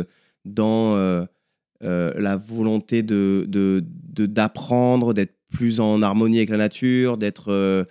[0.45, 0.95] dans
[1.81, 3.83] la volonté de-
[4.15, 7.85] d'apprendre, d'être plus en harmonie avec la nature, d'être euh,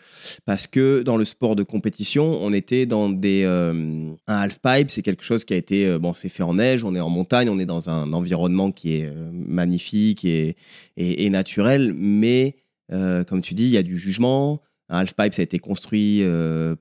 [0.45, 4.91] parce que dans le sport de compétition, on était dans des euh, un half pipe,
[4.91, 7.09] c'est quelque chose qui a été euh, bon, c'est fait en neige, on est en
[7.09, 10.57] montagne, on est dans un environnement qui est magnifique et,
[10.97, 12.57] et, naturel, mais
[12.91, 14.61] comme tu dis, il y a du jugement.
[14.89, 16.23] Un half pipe, ça a été construit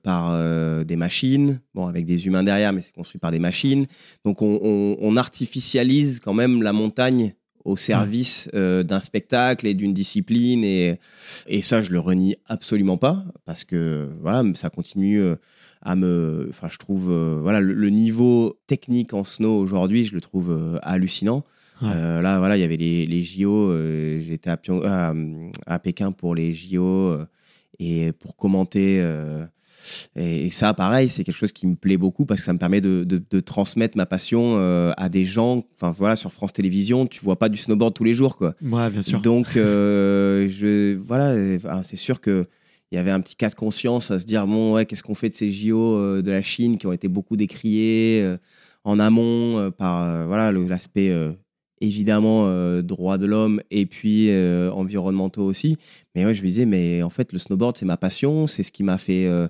[0.04, 3.86] par des machines, bon, avec des humains derrière, mais c'est construit par des machines.
[4.24, 7.34] Donc on, on artificialise quand même la montagne
[7.66, 10.64] au service euh, d'un spectacle et d'une discipline.
[10.64, 10.98] Et,
[11.46, 15.34] et ça, je le renie absolument pas parce que voilà, ça continue euh,
[15.82, 16.46] à me.
[16.48, 21.44] Enfin, je trouve euh, voilà, le, niveau technique en snow aujourd'hui, je le trouve hallucinant.
[21.82, 23.72] là, voilà, il y avait les, les JO.
[24.20, 25.14] J'étais à,
[25.66, 27.18] à, Pékin pour les JO
[27.78, 29.02] et pour commenter
[30.16, 32.80] et, ça, pareil, c'est quelque chose qui me plaît beaucoup parce que ça me permet
[32.80, 35.64] de, de, transmettre ma passion euh, à des gens.
[35.74, 38.54] Enfin, voilà, sur France Télévisions, tu vois pas du snowboard tous les jours, quoi.
[38.62, 39.20] Ouais, bien sûr.
[39.20, 41.34] Donc, euh, je, voilà,
[41.82, 42.46] c'est sûr que
[42.92, 45.16] il y avait un petit cas de conscience à se dire bon, ouais, qu'est-ce qu'on
[45.16, 48.36] fait de ces JO euh, de la Chine qui ont été beaucoup décriés
[48.84, 51.12] en amont par voilà l'aspect
[51.80, 52.48] évidemment
[52.82, 54.30] droit de l'homme et puis
[54.72, 55.76] environnementaux aussi.
[56.16, 58.72] Mais ouais, je me disais, mais en fait, le snowboard, c'est ma passion, c'est ce
[58.72, 59.48] qui m'a fait euh,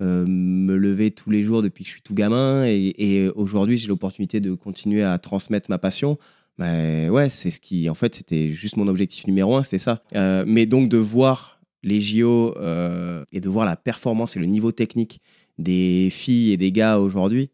[0.00, 2.64] me lever tous les jours depuis que je suis tout gamin.
[2.66, 6.18] Et, aujourd'hui, j'ai l'opportunité de continuer à transmettre ma passion.
[6.58, 10.02] Mais ouais, c'est ce qui, en fait, c'était juste mon objectif numéro un, c'était ça.
[10.14, 14.46] Euh, mais donc de voir les JO euh, et de voir la performance et le
[14.46, 15.20] niveau technique
[15.58, 17.50] des filles et des gars aujourd'hui,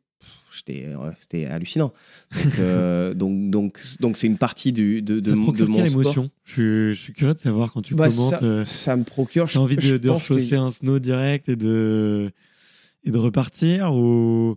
[0.54, 1.92] c'était hallucinant.
[2.58, 5.78] Euh, donc, donc, donc, c'est une partie du, de, de, ça te procure de mon
[5.78, 6.30] quelle émotion?
[6.44, 8.40] Je, je, suis curieux de savoir quand tu bah, commentes.
[8.40, 9.48] Ça, ça, me procure.
[9.48, 12.30] J'ai envie de, de rechausser un snow direct et de,
[13.04, 14.56] et de repartir ou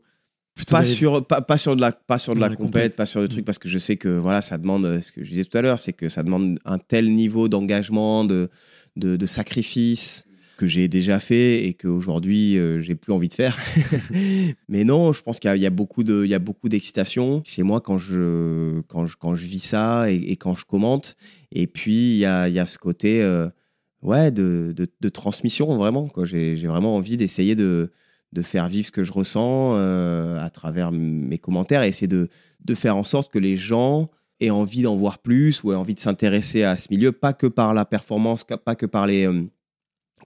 [0.65, 3.27] pas sur pas, pas, sur de la pas sur de la, compète, pas sur le
[3.27, 3.45] truc mm.
[3.45, 5.79] parce que je sais que voilà ça demande ce que je disais tout à l'heure
[5.79, 8.49] c'est que ça demande un tel niveau d'engagement de,
[8.95, 10.25] de, de sacrifice
[10.57, 13.57] que j'ai déjà fait et qu'aujourd'hui euh, j'ai plus envie de faire.
[14.67, 16.27] Mais non, je pense qu'il y, a beaucoup de,
[16.67, 21.15] d'excitation chez moi quand je, quand je, quand je vis ça et, quand je commente.
[21.51, 23.47] Et puis il y a, il y a ce côté, euh,
[24.01, 26.09] ouais, de, transmission vraiment.
[26.23, 27.91] J'ai, vraiment envie d'essayer de,
[28.41, 32.29] faire vivre ce que je ressens euh, à travers mes commentaires et essayer de,
[32.63, 35.95] de faire en sorte que les gens aient envie d'en voir plus ou aient envie
[35.95, 39.27] de s'intéresser à ce milieu, pas que par la performance, pas que par les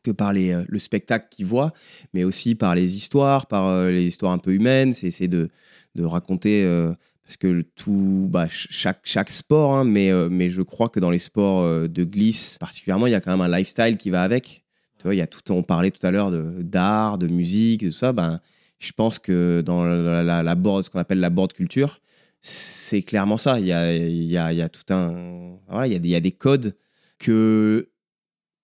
[0.03, 1.73] que par euh, le spectacle qu'ils voient,
[2.13, 4.93] mais aussi par les histoires, par euh, les histoires un peu humaines.
[4.93, 5.49] C'est essayer de,
[5.95, 10.89] de raconter, euh, parce que tout, bah, chaque, chaque sport, hein, mais, mais je crois
[10.89, 14.09] que dans les sports de glisse, particulièrement, il y a quand même un lifestyle qui
[14.09, 14.63] va avec.
[14.97, 17.89] Tu vois, il y a tout, on parlait tout à l'heure d'art, de, musique, de
[17.89, 18.11] tout ça.
[18.11, 18.39] Ben,
[18.79, 22.01] je pense que dans la, board, ce qu'on appelle la board culture,
[22.41, 23.59] c'est clairement ça.
[23.59, 25.57] Il y a, il y a, il y a tout un.
[25.69, 26.75] Voilà, il y a, il y a des codes
[27.17, 27.91] que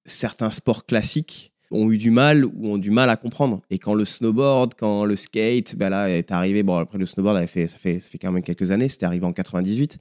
[0.07, 3.61] certains sports classiques ont eu du mal ou ont du mal à comprendre.
[3.69, 6.63] Et quand le snowboard, quand le skate, ben là, est arrivé.
[6.63, 9.25] Bon, après, le snowboard, fait, ça, fait, ça fait quand même quelques années, c'était arrivé
[9.25, 9.97] en 98.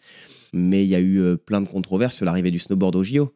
[0.52, 3.32] Mais il y a eu euh, plein de controverses sur l'arrivée du snowboard au JO.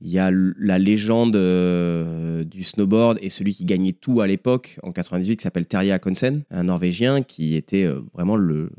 [0.00, 4.78] Il y a la légende euh, du snowboard et celui qui gagnait tout à l'époque,
[4.82, 8.70] en 98, qui s'appelle Terje Akonsen, un Norvégien qui était euh, vraiment le,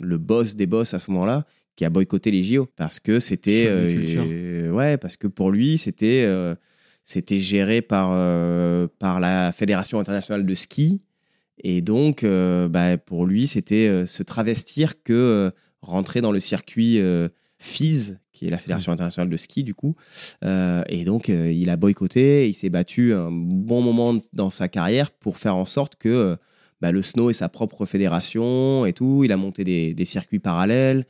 [0.00, 1.44] le boss des boss à ce moment-là,
[1.76, 3.68] qui a boycotté les JO parce que c'était.
[4.70, 6.24] ouais, parce que pour lui, c'était
[7.04, 11.02] c'était géré par, euh, par la Fédération internationale de ski.
[11.62, 16.98] Et donc, euh, bah, pour lui, c'était euh, se travestir que rentrer dans le circuit
[17.58, 18.94] FIS, qui est la Fédération mmh.
[18.94, 19.96] internationale de ski, du coup.
[20.42, 25.36] et donc, il a boycotté, il s'est battu un bon moment dans sa carrière pour
[25.36, 26.38] faire en sorte que
[26.80, 29.24] bah, le snow ait sa propre fédération et tout.
[29.24, 31.04] Il a monté des, des circuits parallèles.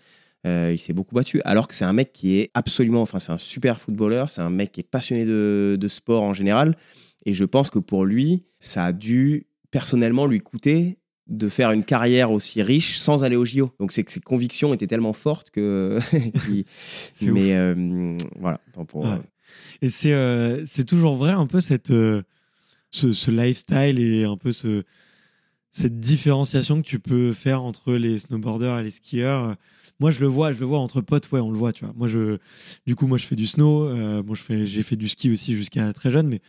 [0.46, 1.40] Euh, il s'est beaucoup battu.
[1.44, 4.28] Alors que c'est un mec qui est absolument, enfin, c'est un super footballeur.
[4.28, 6.76] C'est un mec qui est passionné de, sport en général.
[7.24, 11.84] Et je pense que pour lui, ça a dû personnellement lui coûter de faire une
[11.84, 13.70] carrière aussi riche sans aller au JO.
[13.80, 15.98] Donc c'est que ses convictions étaient tellement fortes que.
[17.22, 18.60] Mais euh, voilà.
[19.80, 21.88] Et c'est euh, c'est toujours vrai un peu cette
[22.90, 24.82] ce, ce, lifestyle et un peu ce
[25.70, 29.56] cette différenciation que tu peux faire entre les snowboarders et les skieurs
[30.00, 31.94] moi je le vois je le vois entre potes ouais on le voit tu vois.
[31.96, 32.38] Moi je
[32.86, 35.54] du coup moi je fais du snow euh, je fais j'ai fait du ski aussi
[35.54, 36.40] jusqu'à très jeune mais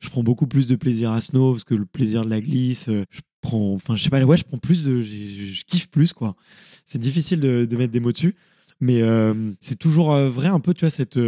[0.00, 2.88] je prends beaucoup plus de plaisir à snow parce que le plaisir de la glisse
[2.88, 6.12] euh, je prends enfin je sais pas ouais je prends plus de je kiffe plus
[6.12, 6.36] quoi.
[6.86, 8.36] C'est difficile de, mettre des mots dessus
[8.80, 11.18] mais euh, c'est toujours vrai un peu tu vois cette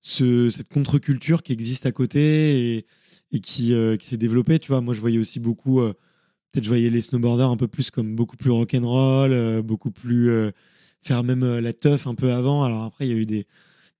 [0.00, 2.86] ce, cette contre-culture qui existe à côté
[3.32, 4.80] et, qui s'est développée tu vois.
[4.80, 8.36] Moi je voyais aussi beaucoup peut-être je voyais les snowboarders un peu plus comme beaucoup
[8.36, 10.52] plus rock'n'roll beaucoup plus
[11.00, 12.64] faire même euh, la teuf un peu avant.
[12.64, 13.46] Alors après, il y a eu des,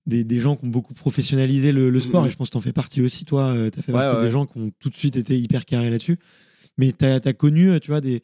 [0.05, 2.27] des, des gens qui ont beaucoup professionnalisé le, le sport, Mhm.
[2.27, 3.53] et je pense que t'en fais partie aussi, toi.
[3.71, 4.25] tu as fait Ouais, partie ouais.
[4.25, 6.17] des gens qui ont tout de suite été hyper carrés là-dessus.
[6.77, 8.23] Mais tu as, connu, euh, tu vois, des,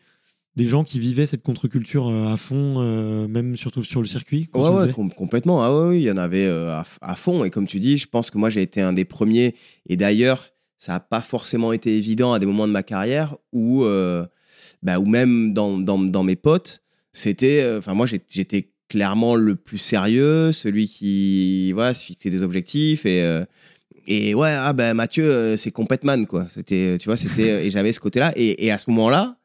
[0.55, 4.47] des gens qui vivaient cette contre-culture euh, à fond, euh, même surtout sur le circuit.
[4.53, 5.61] Ouais, ouais, com- complètement.
[5.63, 7.43] Ah ouais, oui, il y en avait euh, à, fond.
[7.43, 9.55] Et comme tu dis, je pense que moi, j'ai été un des premiers.
[9.89, 13.83] Et d'ailleurs, ça n'a pas forcément été évident à des moments de ma carrière où,
[13.83, 14.25] euh,
[14.81, 16.81] bah, ou même dans, dans, dans mes potes,
[17.15, 17.61] c'était.
[17.61, 23.05] euh, Enfin, moi, j'étais clairement le plus sérieux, celui qui voilà, se fixait des objectifs.
[23.05, 23.43] Et, euh,
[24.07, 26.47] et ouais, ah ben Mathieu, euh, c'est complètement quoi.
[26.53, 27.65] C'était, tu vois, c'était.
[27.65, 28.31] et j'avais ce côté-là.
[28.35, 29.37] Et, et à ce moment-là,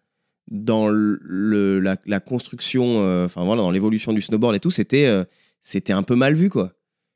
[0.51, 5.07] dans le, la, la construction, euh, enfin voilà, dans l'évolution du snowboard et tout, c'était
[5.07, 5.25] euh,
[5.63, 6.73] c'était un peu mal vu quoi.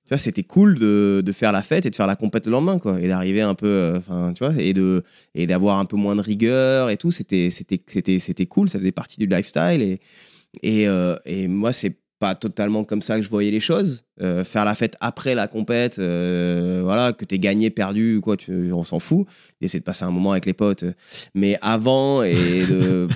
[0.06, 2.52] Tu vois, c'était cool de, de faire la fête et de faire la compète le
[2.52, 5.02] lendemain quoi, et d'arriver un peu, euh, enfin tu vois, et de
[5.34, 7.10] et d'avoir un peu moins de rigueur et tout.
[7.10, 10.00] C'était c'était c'était c'était cool, ça faisait partie du lifestyle et
[10.62, 14.04] et, euh, et moi c'est pas totalement comme ça que je voyais les choses.
[14.22, 18.72] Euh, faire la fête après la compète, euh, voilà, que t'aies gagné, perdu, quoi, tu,
[18.72, 19.26] on s'en fout.
[19.60, 20.84] Essayer de passer un moment avec les potes.
[21.34, 22.34] Mais avant et
[22.70, 23.08] de.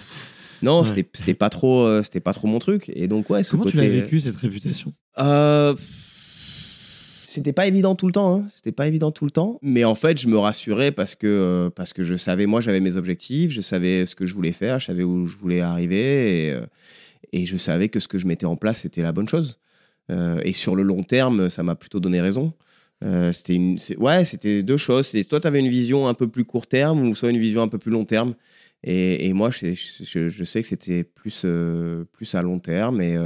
[0.62, 1.05] non, Ouais.
[1.14, 2.90] c'était pas trop, euh, c'était pas trop mon truc.
[2.94, 4.92] Et donc ouais, ce Comment tu l'as vécu, cette réputation?
[5.18, 5.74] Euh,
[7.24, 8.46] C'était pas évident tout le temps, hein.
[8.55, 9.59] c'était pas évident tout le temps.
[9.62, 12.96] Mais en fait, je me rassurais parce que, parce que je savais, moi j'avais mes
[12.96, 16.57] objectifs, je savais ce que je voulais faire, je savais où je voulais arriver et,
[17.33, 19.59] et je savais que ce que je mettais en place c'était la bonne chose.
[20.11, 22.52] Euh, et sur le long terme, ça m'a plutôt donné raison.
[23.04, 25.12] Euh, c'était une, ouais, c'était deux choses.
[25.28, 27.68] Toi, tu avais une vision un peu plus court terme ou soit une vision un
[27.68, 28.35] peu plus long terme.
[28.85, 29.74] Et, et moi, je,
[30.44, 33.00] sais que c'était plus, euh, plus à long terme.
[33.00, 33.16] Et,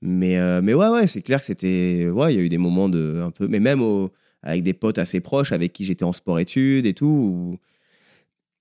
[0.00, 2.08] mais, mais ouais, ouais, c'est clair que c'était.
[2.08, 3.20] Ouais, il y a eu des moments de.
[3.24, 4.10] Un peu, mais même au-
[4.42, 7.58] avec des potes assez proches avec qui j'étais en sport-études et tout.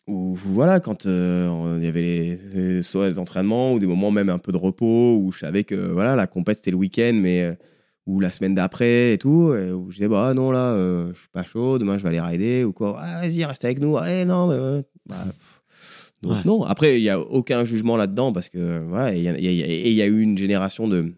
[0.08, 4.12] Où, voilà, quand euh, il y avait les, les- soit des entraînements ou des moments
[4.12, 7.14] même un peu de repos où je savais que voilà, la compète c'était le week-end,
[7.16, 7.42] mais.
[7.44, 7.54] euh,
[8.08, 11.20] ou la semaine d'après et tout, et où je disais, bah non, là, euh, je
[11.22, 13.00] suis pas chaud, demain je vais aller rider ou quoi.
[13.02, 13.98] Ah, vas-y, reste avec nous.
[14.08, 14.84] Eh non, mais.
[15.08, 15.16] Bah,
[16.22, 16.42] donc Ouais.
[16.46, 16.64] non.
[16.66, 20.22] Après, il y a aucun jugement là-dedans parce que voilà, il y, y a eu
[20.22, 21.14] une génération de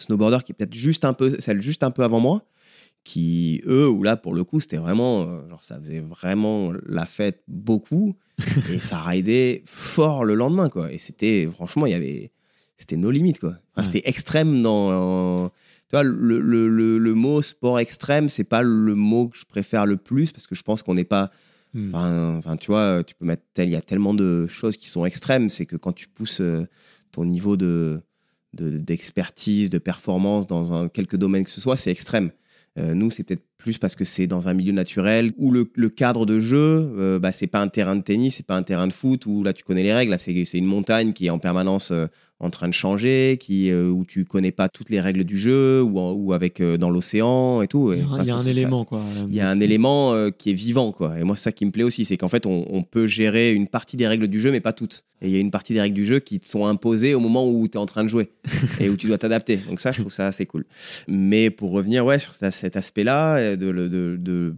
[0.00, 2.42] snowboarders qui est peut-être juste un peu, celle juste un peu avant moi,
[3.08, 7.06] qui eux, ou là pour le coup, c'était vraiment, euh, genre ça faisait vraiment la
[7.06, 8.14] fête beaucoup
[8.72, 10.92] et ça raidait fort le lendemain quoi.
[10.92, 12.30] Et c'était franchement, il y avait,
[12.76, 13.50] c'était nos limites quoi.
[13.50, 13.84] Enfin, Ouais.
[13.84, 15.50] C'était extrême dans
[15.88, 19.46] tu vois, le, le, le, le mot sport extrême, c'est pas le mot que je
[19.46, 21.30] préfère le plus parce que je pense qu'on n'est pas.
[21.74, 21.94] Hmm.
[21.94, 23.42] Enfin, tu vois, tu peux mettre.
[23.54, 26.40] tel- Il y a tellement de choses qui sont extrêmes, c'est que quand tu pousses
[26.42, 26.66] euh,
[27.12, 28.00] ton niveau de
[28.54, 32.30] de- d'expertise, de, performance dans un, quelque domaine que ce soit, c'est extrême.
[32.78, 36.26] Euh, nous, c'est peut-être plus parce que c'est dans un milieu naturel où le, cadre
[36.26, 38.92] de jeu, euh, bah, c'est pas un terrain de tennis, c'est pas un terrain de
[38.92, 40.10] foot où là tu connais les règles.
[40.10, 42.06] Là, c'est c'est une montagne qui est en permanence euh,
[42.40, 45.82] en train de changer, qui, euh, où tu connais pas toutes les règles du jeu,
[45.82, 47.92] ou, en- ou avec euh, dans l'océan et tout.
[47.92, 48.50] Il y a, Et, enfin, il y a un ça.
[48.50, 49.02] élément, quoi.
[49.28, 51.18] Il y a un élément euh, qui est vivant, quoi.
[51.18, 53.52] Et moi, c'est ça qui me plaît aussi, c'est qu'en fait, on, on peut gérer
[53.52, 55.04] une partie des règles du jeu, mais pas toutes.
[55.20, 57.20] Et il y a une partie des règles du jeu qui te sont imposées au
[57.20, 58.28] moment où tu es en train de jouer
[58.80, 59.56] et où tu dois t'adapter.
[59.56, 60.64] Donc ça, je trouve ça assez cool.
[61.08, 64.54] Mais pour revenir, ouais, sur cet, aspect-là, de, de, de- de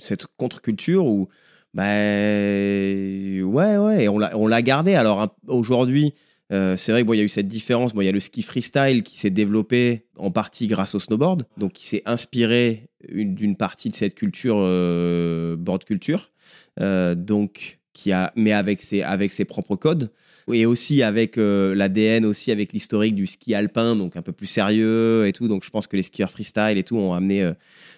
[0.00, 1.28] cette contre-culture où,
[1.74, 4.94] bah, ouais, ouais, on l'a gardé.
[4.94, 6.12] Alors aujourd'hui,
[6.52, 7.92] euh, c'est vrai qu'il y a eu cette différence.
[7.94, 11.44] Bon, il y a le ski freestyle qui s'est développé en partie grâce au snowboard,
[11.56, 16.30] donc qui s'est inspiré une- d'une partie de cette culture euh, board culture,
[16.80, 20.10] Euh, donc qui a, mais avec ses avec ses propres codes
[20.52, 25.26] et aussi avec l'ADN aussi avec l'historique du ski alpin, donc un peu plus sérieux
[25.26, 25.48] et tout.
[25.48, 27.50] Donc je pense que les skieurs freestyle et tout ont amené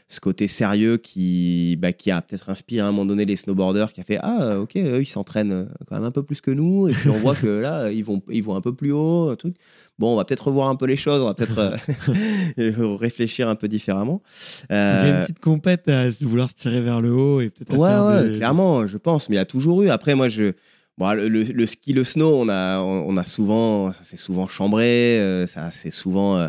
[0.08, 3.92] ce côté sérieux qui, bah, qui a peut-être inspiré à un moment donné les snowboarders
[3.92, 6.50] qui a fait ah ok eux ils s'entraînent euh, quand même un peu plus que
[6.50, 9.30] nous et puis on voit que là ils vont ils vont un peu plus haut
[9.30, 9.54] un truc
[9.98, 13.54] bon on va peut-être revoir un peu les choses on va peut-être euh, réfléchir un
[13.54, 14.22] peu différemment
[14.70, 17.50] il y a une Euh, petite compète à vouloir se tirer vers le haut et
[17.50, 19.28] peut-être Ouais, faire ouais, des- clairement, je pense.
[19.28, 19.88] Mais il y a toujours eu.
[19.88, 20.52] Après, moi, je.
[20.98, 23.92] Bon, le, le- le ski, le snow, on a, on a souvent.
[23.92, 25.18] Ça s'est souvent chambré.
[25.20, 26.36] euh, ça s'est souvent.
[26.38, 26.48] euh,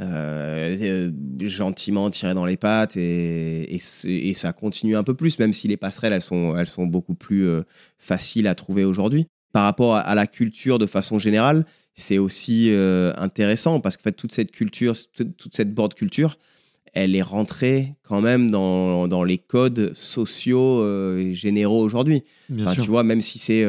[0.00, 1.10] euh, euh,
[1.48, 5.52] gentiment tiré dans les pattes et, et, c'est- et ça continue un peu plus, même
[5.52, 7.62] si les passerelles, elles sont, elles sont beaucoup plus euh,
[7.98, 9.26] faciles à trouver aujourd'hui.
[9.52, 14.02] Par rapport à, à la culture de façon générale, c'est aussi euh, intéressant parce que
[14.02, 16.38] fait, toute cette culture, toute cette board culture,
[16.92, 22.22] elle est rentrée quand même dans, dans les codes sociaux et généraux aujourd'hui.
[22.62, 23.64] Enfin, tu vois, même si c'est.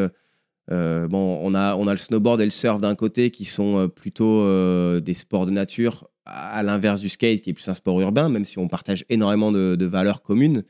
[0.71, 3.87] euh, bon, on a, on a le snowboard et le surf d'un côté qui sont
[3.89, 7.99] plutôt euh, des sports de nature, à, l'inverse du skate qui est plus un sport
[8.01, 10.63] urbain, même si on partage énormément de, valeurs communes.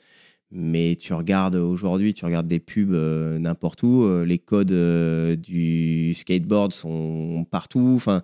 [0.51, 5.35] Mais tu regardes aujourd'hui, tu regardes des pubs euh, n'importe où, euh, les codes euh,
[5.35, 7.93] du skateboard sont partout.
[7.95, 8.21] Enfin,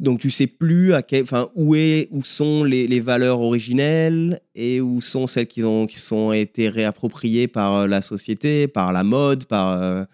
[0.00, 4.80] Donc tu sais plus à quel, enfin où est, où sont les, valeurs originelles et
[4.80, 9.44] où sont celles qui ont qui sont été réappropriées par la société, par la mode,
[9.44, 10.06] par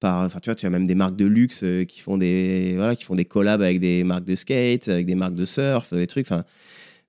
[0.00, 2.74] par, enfin tu vois, tu as même des marques de luxe euh, qui font des
[2.76, 5.92] voilà, qui font des collabs avec des marques de skate, avec des marques de surf,
[5.92, 6.26] des trucs.
[6.26, 6.44] Enfin,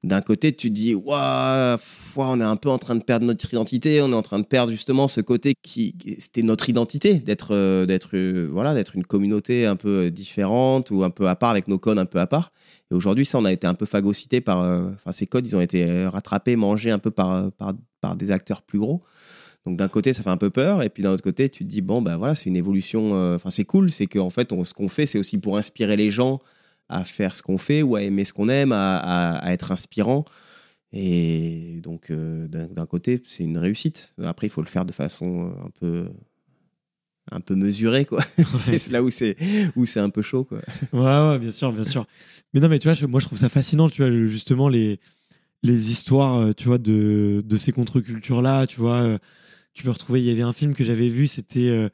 [0.03, 1.77] d'un côté tu te dis waouh,
[2.15, 4.45] on est un peu en train de perdre notre identité, on est en train de
[4.45, 9.05] perdre justement ce côté qui c'était notre identité d'être euh, d'être euh, voilà d'être une
[9.05, 12.27] communauté un peu différente ou un peu à part avec nos codes un peu à
[12.27, 12.51] part.
[12.91, 14.59] Et aujourd'hui ça on a été un peu phagocyté par
[14.93, 18.61] enfin ces codes ils ont été rattrapés, mangés un peu par par, par des acteurs
[18.61, 19.03] plus gros.
[19.65, 21.69] Donc d'un côté, ça fait un peu peur, et puis d'un autre côté, tu te
[21.69, 23.11] dis bon bah voilà, c'est une évolution.
[23.35, 26.11] Enfin, c'est cool, c'est qu'en fait, on, ce qu'on fait, c'est aussi pour inspirer les
[26.11, 26.39] gens
[26.89, 30.25] à faire ce qu'on fait ou à aimer ce qu'on aime, à, à, être inspirant.
[30.91, 34.13] Et donc d'un côté, c'est une réussite.
[34.23, 36.09] Après, il faut le faire de façon un peu
[37.31, 38.23] un peu mesurée quoi.
[38.55, 39.35] c'est là où c'est
[39.75, 40.61] où c'est un peu chaud quoi.
[40.93, 42.07] Ouais, ouais, bien sûr, bien sûr.
[42.53, 44.99] Mais non, mais tu vois, moi je trouve ça fascinant, tu vois, justement les
[45.61, 49.19] les histoires, tu vois, de, de ces contre-cultures-là, tu vois,
[49.79, 50.19] tu peux retrouver.
[50.19, 51.69] Il y avait un film que j'avais vu, c'était.
[51.69, 51.87] Euh,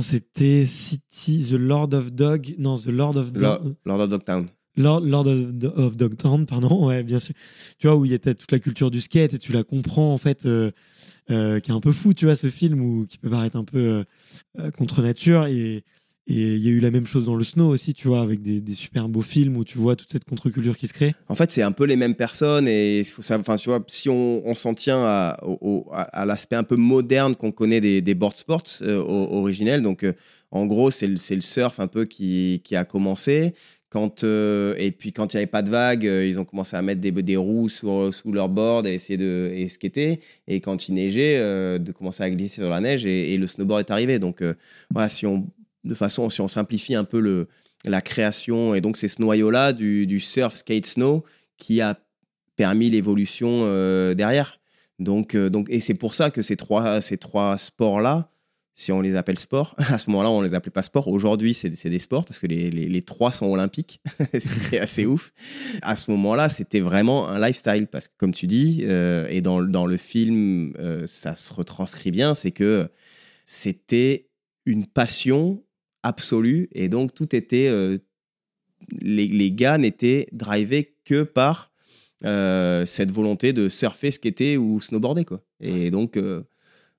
[0.00, 2.54] c'était City, The Lord of Dog.
[2.58, 3.74] Non, The Lord of Dog.
[3.86, 4.46] Lord of Dogtown.
[4.76, 7.34] Lord, Lord of, Dogtown, pardon, ouais, bien sûr.
[7.78, 10.12] Tu vois, où il y a toute la culture du skate et tu la comprends,
[10.12, 10.70] en fait, euh,
[11.30, 13.64] euh, qui est un peu fou, tu vois, ce film, ou qui peut paraître un
[13.64, 14.04] peu
[14.76, 15.46] contre nature.
[15.46, 15.84] Et,
[16.30, 18.42] et il y a eu la même chose dans le snow aussi, tu vois, avec
[18.42, 21.14] des, super beaux films où tu vois toute cette contre-culture qui se crée.
[21.28, 25.02] En fait, c'est un peu les mêmes personnes et faut vois, si on, s'en tient
[25.02, 30.12] à, l'aspect un peu moderne qu'on connaît des, des board sports euh, originels, donc euh,
[30.50, 33.54] en gros, c'est le, surf un peu qui, a commencé.
[33.88, 36.82] Quand, euh, et puis quand il n'y avait pas de vagues, ils ont commencé à
[36.82, 40.20] mettre des, roues sous, sous, leur board et essayer de skater.
[40.46, 41.38] Et quand il neigeait,
[41.78, 44.18] de commencer à glisser sur la neige et, et le snowboard est arrivé.
[44.18, 44.42] Donc
[44.90, 45.46] voilà, si on
[45.88, 47.48] de façon, si on simplifie un peu le,
[47.84, 51.24] la création, et donc c'est ce noyau-là du, surf, skate, snow
[51.56, 51.98] qui a
[52.56, 54.60] permis l'évolution euh, derrière.
[54.98, 58.30] Donc, euh, donc, et c'est pour ça que ces trois, ces trois sports-là,
[58.74, 61.08] si on les appelle sports, à ce moment-là, on les appelait pas sports.
[61.08, 64.00] Aujourd'hui, c'est des sports parce que les, les, trois sont olympiques.
[64.38, 65.32] c'est assez ouf.
[65.82, 69.62] À ce moment-là, c'était vraiment un lifestyle parce que, comme tu dis, euh, et dans,
[69.62, 70.74] dans, le film,
[71.06, 72.88] ça se retranscrit bien, c'est que
[73.44, 74.28] c'était
[74.66, 75.62] une passion
[76.02, 76.68] absolue.
[76.72, 77.68] Et donc, tout était.
[77.68, 77.98] Euh,
[79.00, 81.72] les, gars n'étaient drivés que par
[82.24, 85.24] euh, cette volonté de surfer, skater ou snowboarder.
[85.24, 85.42] Quoi.
[85.60, 86.42] Et donc, euh,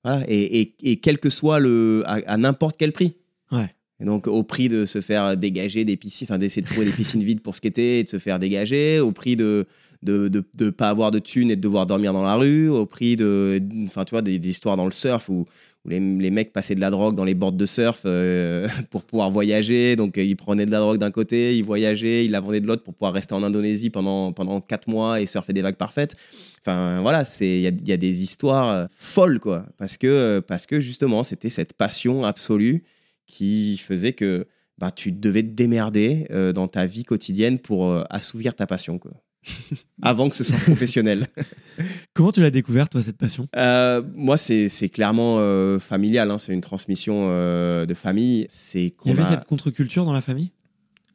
[0.03, 0.23] voilà.
[0.27, 2.03] Et, et, quel que soit le.
[2.05, 3.13] à, n'importe quel prix.
[3.51, 3.73] Ouais.
[4.01, 6.93] Et donc, au prix de se faire dégager des piscines, enfin, d'essayer de trouver des
[6.93, 9.67] piscines vides pour skater et de se faire dégager, au prix de
[10.01, 12.85] de ne de, pas avoir de thunes et de devoir dormir dans la rue, au
[12.85, 13.61] prix de.
[13.85, 15.45] Enfin, tu vois, des, des histoires dans le surf où,
[15.85, 19.03] où les, les, mecs passaient de la drogue dans les bords de surf euh, pour
[19.03, 19.95] pouvoir voyager.
[19.95, 22.67] Donc, euh, ils prenaient de la drogue d'un côté, ils voyageaient, ils la vendaient de
[22.67, 26.15] l'autre pour pouvoir rester en Indonésie pendant, pendant 4 mois et surfer des vagues parfaites.
[26.61, 29.65] Enfin, voilà, il y a, des histoires euh, folles, quoi.
[29.77, 32.83] Parce que, parce que justement, c'était cette passion absolue
[33.27, 36.25] qui faisait que bah, tu devais te démerder
[36.55, 39.11] dans ta vie quotidienne pour assouvir ta passion, quoi.
[40.01, 41.27] avant que ce soit professionnel.
[42.13, 43.47] Comment tu l'as découvert, toi, cette passion?
[43.55, 46.31] Euh, Moi, c'est clairement euh, familial.
[46.31, 46.39] Hein.
[46.39, 48.47] C'est une transmission euh, de famille.
[48.73, 50.51] Il y avait cette contre-culture dans la famille?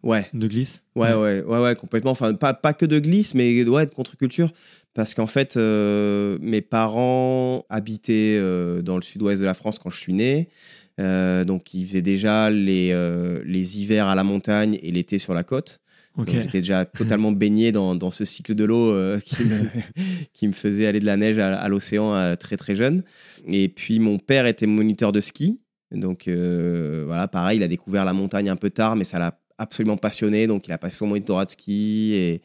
[0.03, 0.29] Ouais.
[0.35, 0.83] De glisse?
[0.95, 2.11] Ouais, ouais, ouais, ouais, complètement.
[2.11, 4.51] Enfin, pas, pas que de glisse, mais ouais, de contre-culture.
[4.93, 8.39] Parce qu'en fait, mes parents habitaient
[8.83, 10.49] dans le sud-ouest de la France quand je suis né.
[10.99, 12.95] donc, ils faisaient déjà les,
[13.45, 15.81] les hivers à la montagne et l'été sur la côte.
[16.27, 19.61] J'étais déjà totalement baigné dans, dans ce cycle de l'eau euh, qui, me,
[20.33, 23.03] qui, me, faisait aller de la neige à, l'océan euh, très très jeune.
[23.47, 25.61] Et puis mon père était moniteur de ski.
[25.91, 29.39] Donc euh, voilà, pareil, il a découvert la montagne un peu tard, mais ça l'a
[29.59, 32.43] absolument passionné, donc il a passé son monitorat de ski et,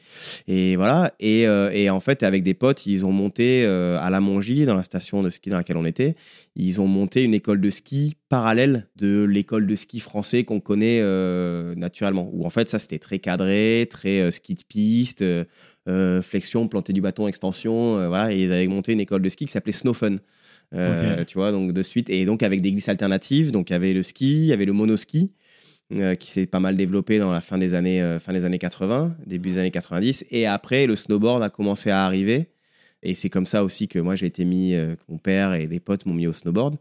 [0.48, 1.12] et voilà.
[1.20, 4.66] Et, euh, et, en fait, avec des potes, ils ont monté euh, à la Mongie,
[4.66, 6.16] dans la station de ski dans laquelle on était,
[6.56, 11.00] ils ont monté une école de ski parallèle de l'école de ski français qu'on connaît
[11.02, 12.30] euh, naturellement.
[12.34, 15.24] Où en fait, ça c'était très cadré, très ski de piste,
[16.22, 18.32] flexion, planter du bâton, extension, voilà.
[18.32, 20.18] Et ils avaient monté une école de ski qui s'appelait Snowfun.
[20.72, 22.10] Tu vois, donc de suite.
[22.12, 24.66] Et donc avec des glisses alternatives, donc il y avait le ski, il y avait
[24.66, 25.32] le monoski.
[25.92, 28.60] Euh, qui s'est pas mal développé dans la fin des années, euh, fin des années
[28.60, 30.24] 80, début des années 90.
[30.30, 32.46] Et après, le snowboard a commencé à arriver.
[33.02, 35.80] Et c'est comme ça aussi que moi j'ai été mis, euh, mon père et des
[35.80, 36.78] potes m'ont mis au snowboard,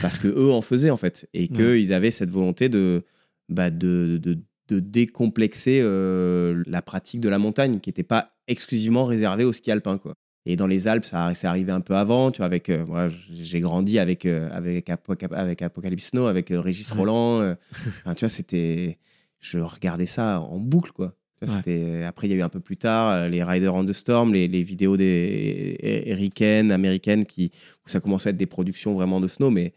[0.00, 3.02] parce que eux en faisaient en fait, et qu'ils avaient cette volonté de,
[3.48, 4.38] bah, de, de,
[4.68, 9.98] de, décomplexer la pratique de la montagne, qui n'était pas exclusivement réservée au ski alpin.
[9.98, 10.14] Quoi.
[10.44, 12.30] Et dans les Alpes, ça c'est arrivé un peu avant.
[12.30, 16.60] Tu vois, avec euh, moi, j'ai grandi avec euh, avec, avec Apocalypse Snow, avec euh,
[16.60, 17.54] Régis Roland.
[18.16, 18.98] tu vois, c'était,
[19.40, 21.14] je regardais ça en boucle, quoi.
[21.44, 24.32] C'était après il y a eu un peu plus tard les Riders on the Storm,
[24.32, 25.76] les, les vidéos des
[26.06, 27.50] américaines, américaines qui
[27.84, 29.72] où ça commençait à être des productions vraiment de snow, mais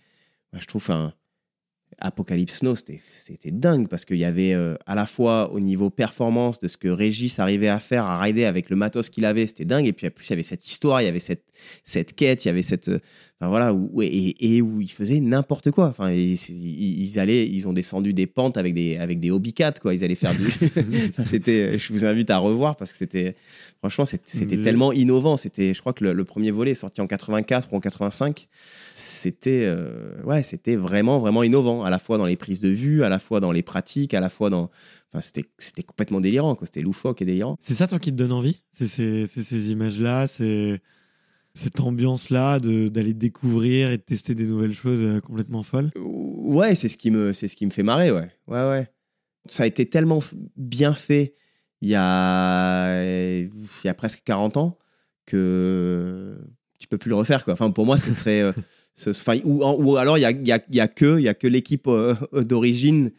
[0.53, 1.11] bah, je trouve un
[1.97, 6.59] Apocalypse Snow, c'était dingue parce qu'il y avait euh, à la fois au niveau performance
[6.59, 9.65] de ce que Régis arrivait à faire, à rider avec le matos qu'il avait, c'était
[9.65, 9.85] dingue.
[9.85, 11.45] Et puis en plus, il y avait cette histoire, il y avait cette,
[11.83, 12.91] cette quête, il y avait cette.
[13.39, 15.87] Enfin voilà, où, et, où ils faisaient n'importe quoi.
[15.87, 19.93] Enfin, ils, allaient, ils ont descendu des pentes avec des, avec des hobbycats, quoi.
[19.93, 20.45] Ils allaient faire du.
[21.25, 23.35] c'était, je vous invite à revoir parce que c'était.
[23.79, 25.35] Franchement, c'était tellement innovant.
[25.35, 28.47] C'était, je crois que le, le premier volet est sorti en 84 ou en 85
[28.97, 33.03] c'était euh, ouais, c'était vraiment vraiment innovant, à la fois dans les prises de vue,
[33.03, 34.71] à la fois dans les pratiques, à la fois dans
[35.11, 35.19] enfin
[35.57, 37.57] c'était complètement délirant quoi, c'était loufoque et délirant.
[37.59, 38.61] C'est ça toi qui te donne envie?
[38.71, 40.79] C'est ces, ces images là, c'est
[41.55, 45.91] cette ambiance là d'aller découvrir et de tester des nouvelles choses euh, complètement folles?
[45.95, 48.29] Ouais, c'est ce qui me ce qui me fait marrer ouais.
[48.47, 48.87] Ouais ouais.
[49.47, 50.21] Ça a été tellement
[50.57, 51.35] bien fait
[51.81, 53.49] il y a il
[53.83, 54.77] y a presque 40 ans
[55.25, 56.37] que
[56.77, 57.53] tu peux plus le refaire quoi.
[57.53, 58.51] Enfin pour moi ce serait euh,
[59.45, 62.15] ou, alors il y a, y, a, y a, que, y a que l'équipe euh,
[62.43, 63.11] d'origine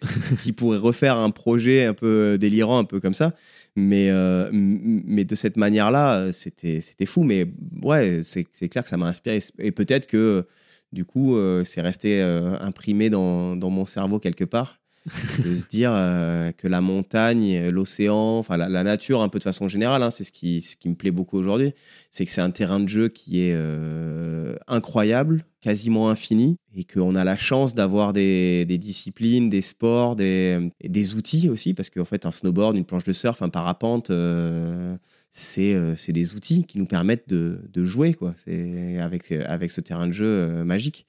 [0.43, 3.35] qui pourrait refaire un projet un peu délirant, un peu comme ça.
[3.77, 7.23] Mais, euh, mais de cette manière-là, c'était fou.
[7.23, 7.47] Mais
[7.83, 9.41] ouais, c'est clair que ça m'a inspiré.
[9.59, 10.47] Et peut-être que
[10.93, 14.81] du coup, euh, c'est resté imprimé dans, mon cerveau quelque part
[15.45, 19.69] de se dire euh, que la montagne, l'océan, enfin la, nature un peu de façon
[19.69, 21.73] générale, hein, c'est ce qui, ce qui me plaît beaucoup aujourd'hui,
[22.11, 27.15] c'est que c'est un terrain de jeu qui est euh, incroyable, quasiment infini, et qu'on
[27.15, 32.05] a la chance d'avoir des, des, disciplines, des sports, des, des outils aussi, parce qu'en
[32.05, 34.97] fait un snowboard, une planche de surf, un parapente, euh,
[35.33, 38.35] c'est des outils qui nous permettent de, de jouer quoi.
[38.49, 41.07] Avec, avec ce terrain de jeu magique.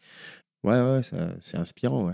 [0.63, 1.01] Ouais, ouais,
[1.39, 2.13] c'est inspirant, ouais.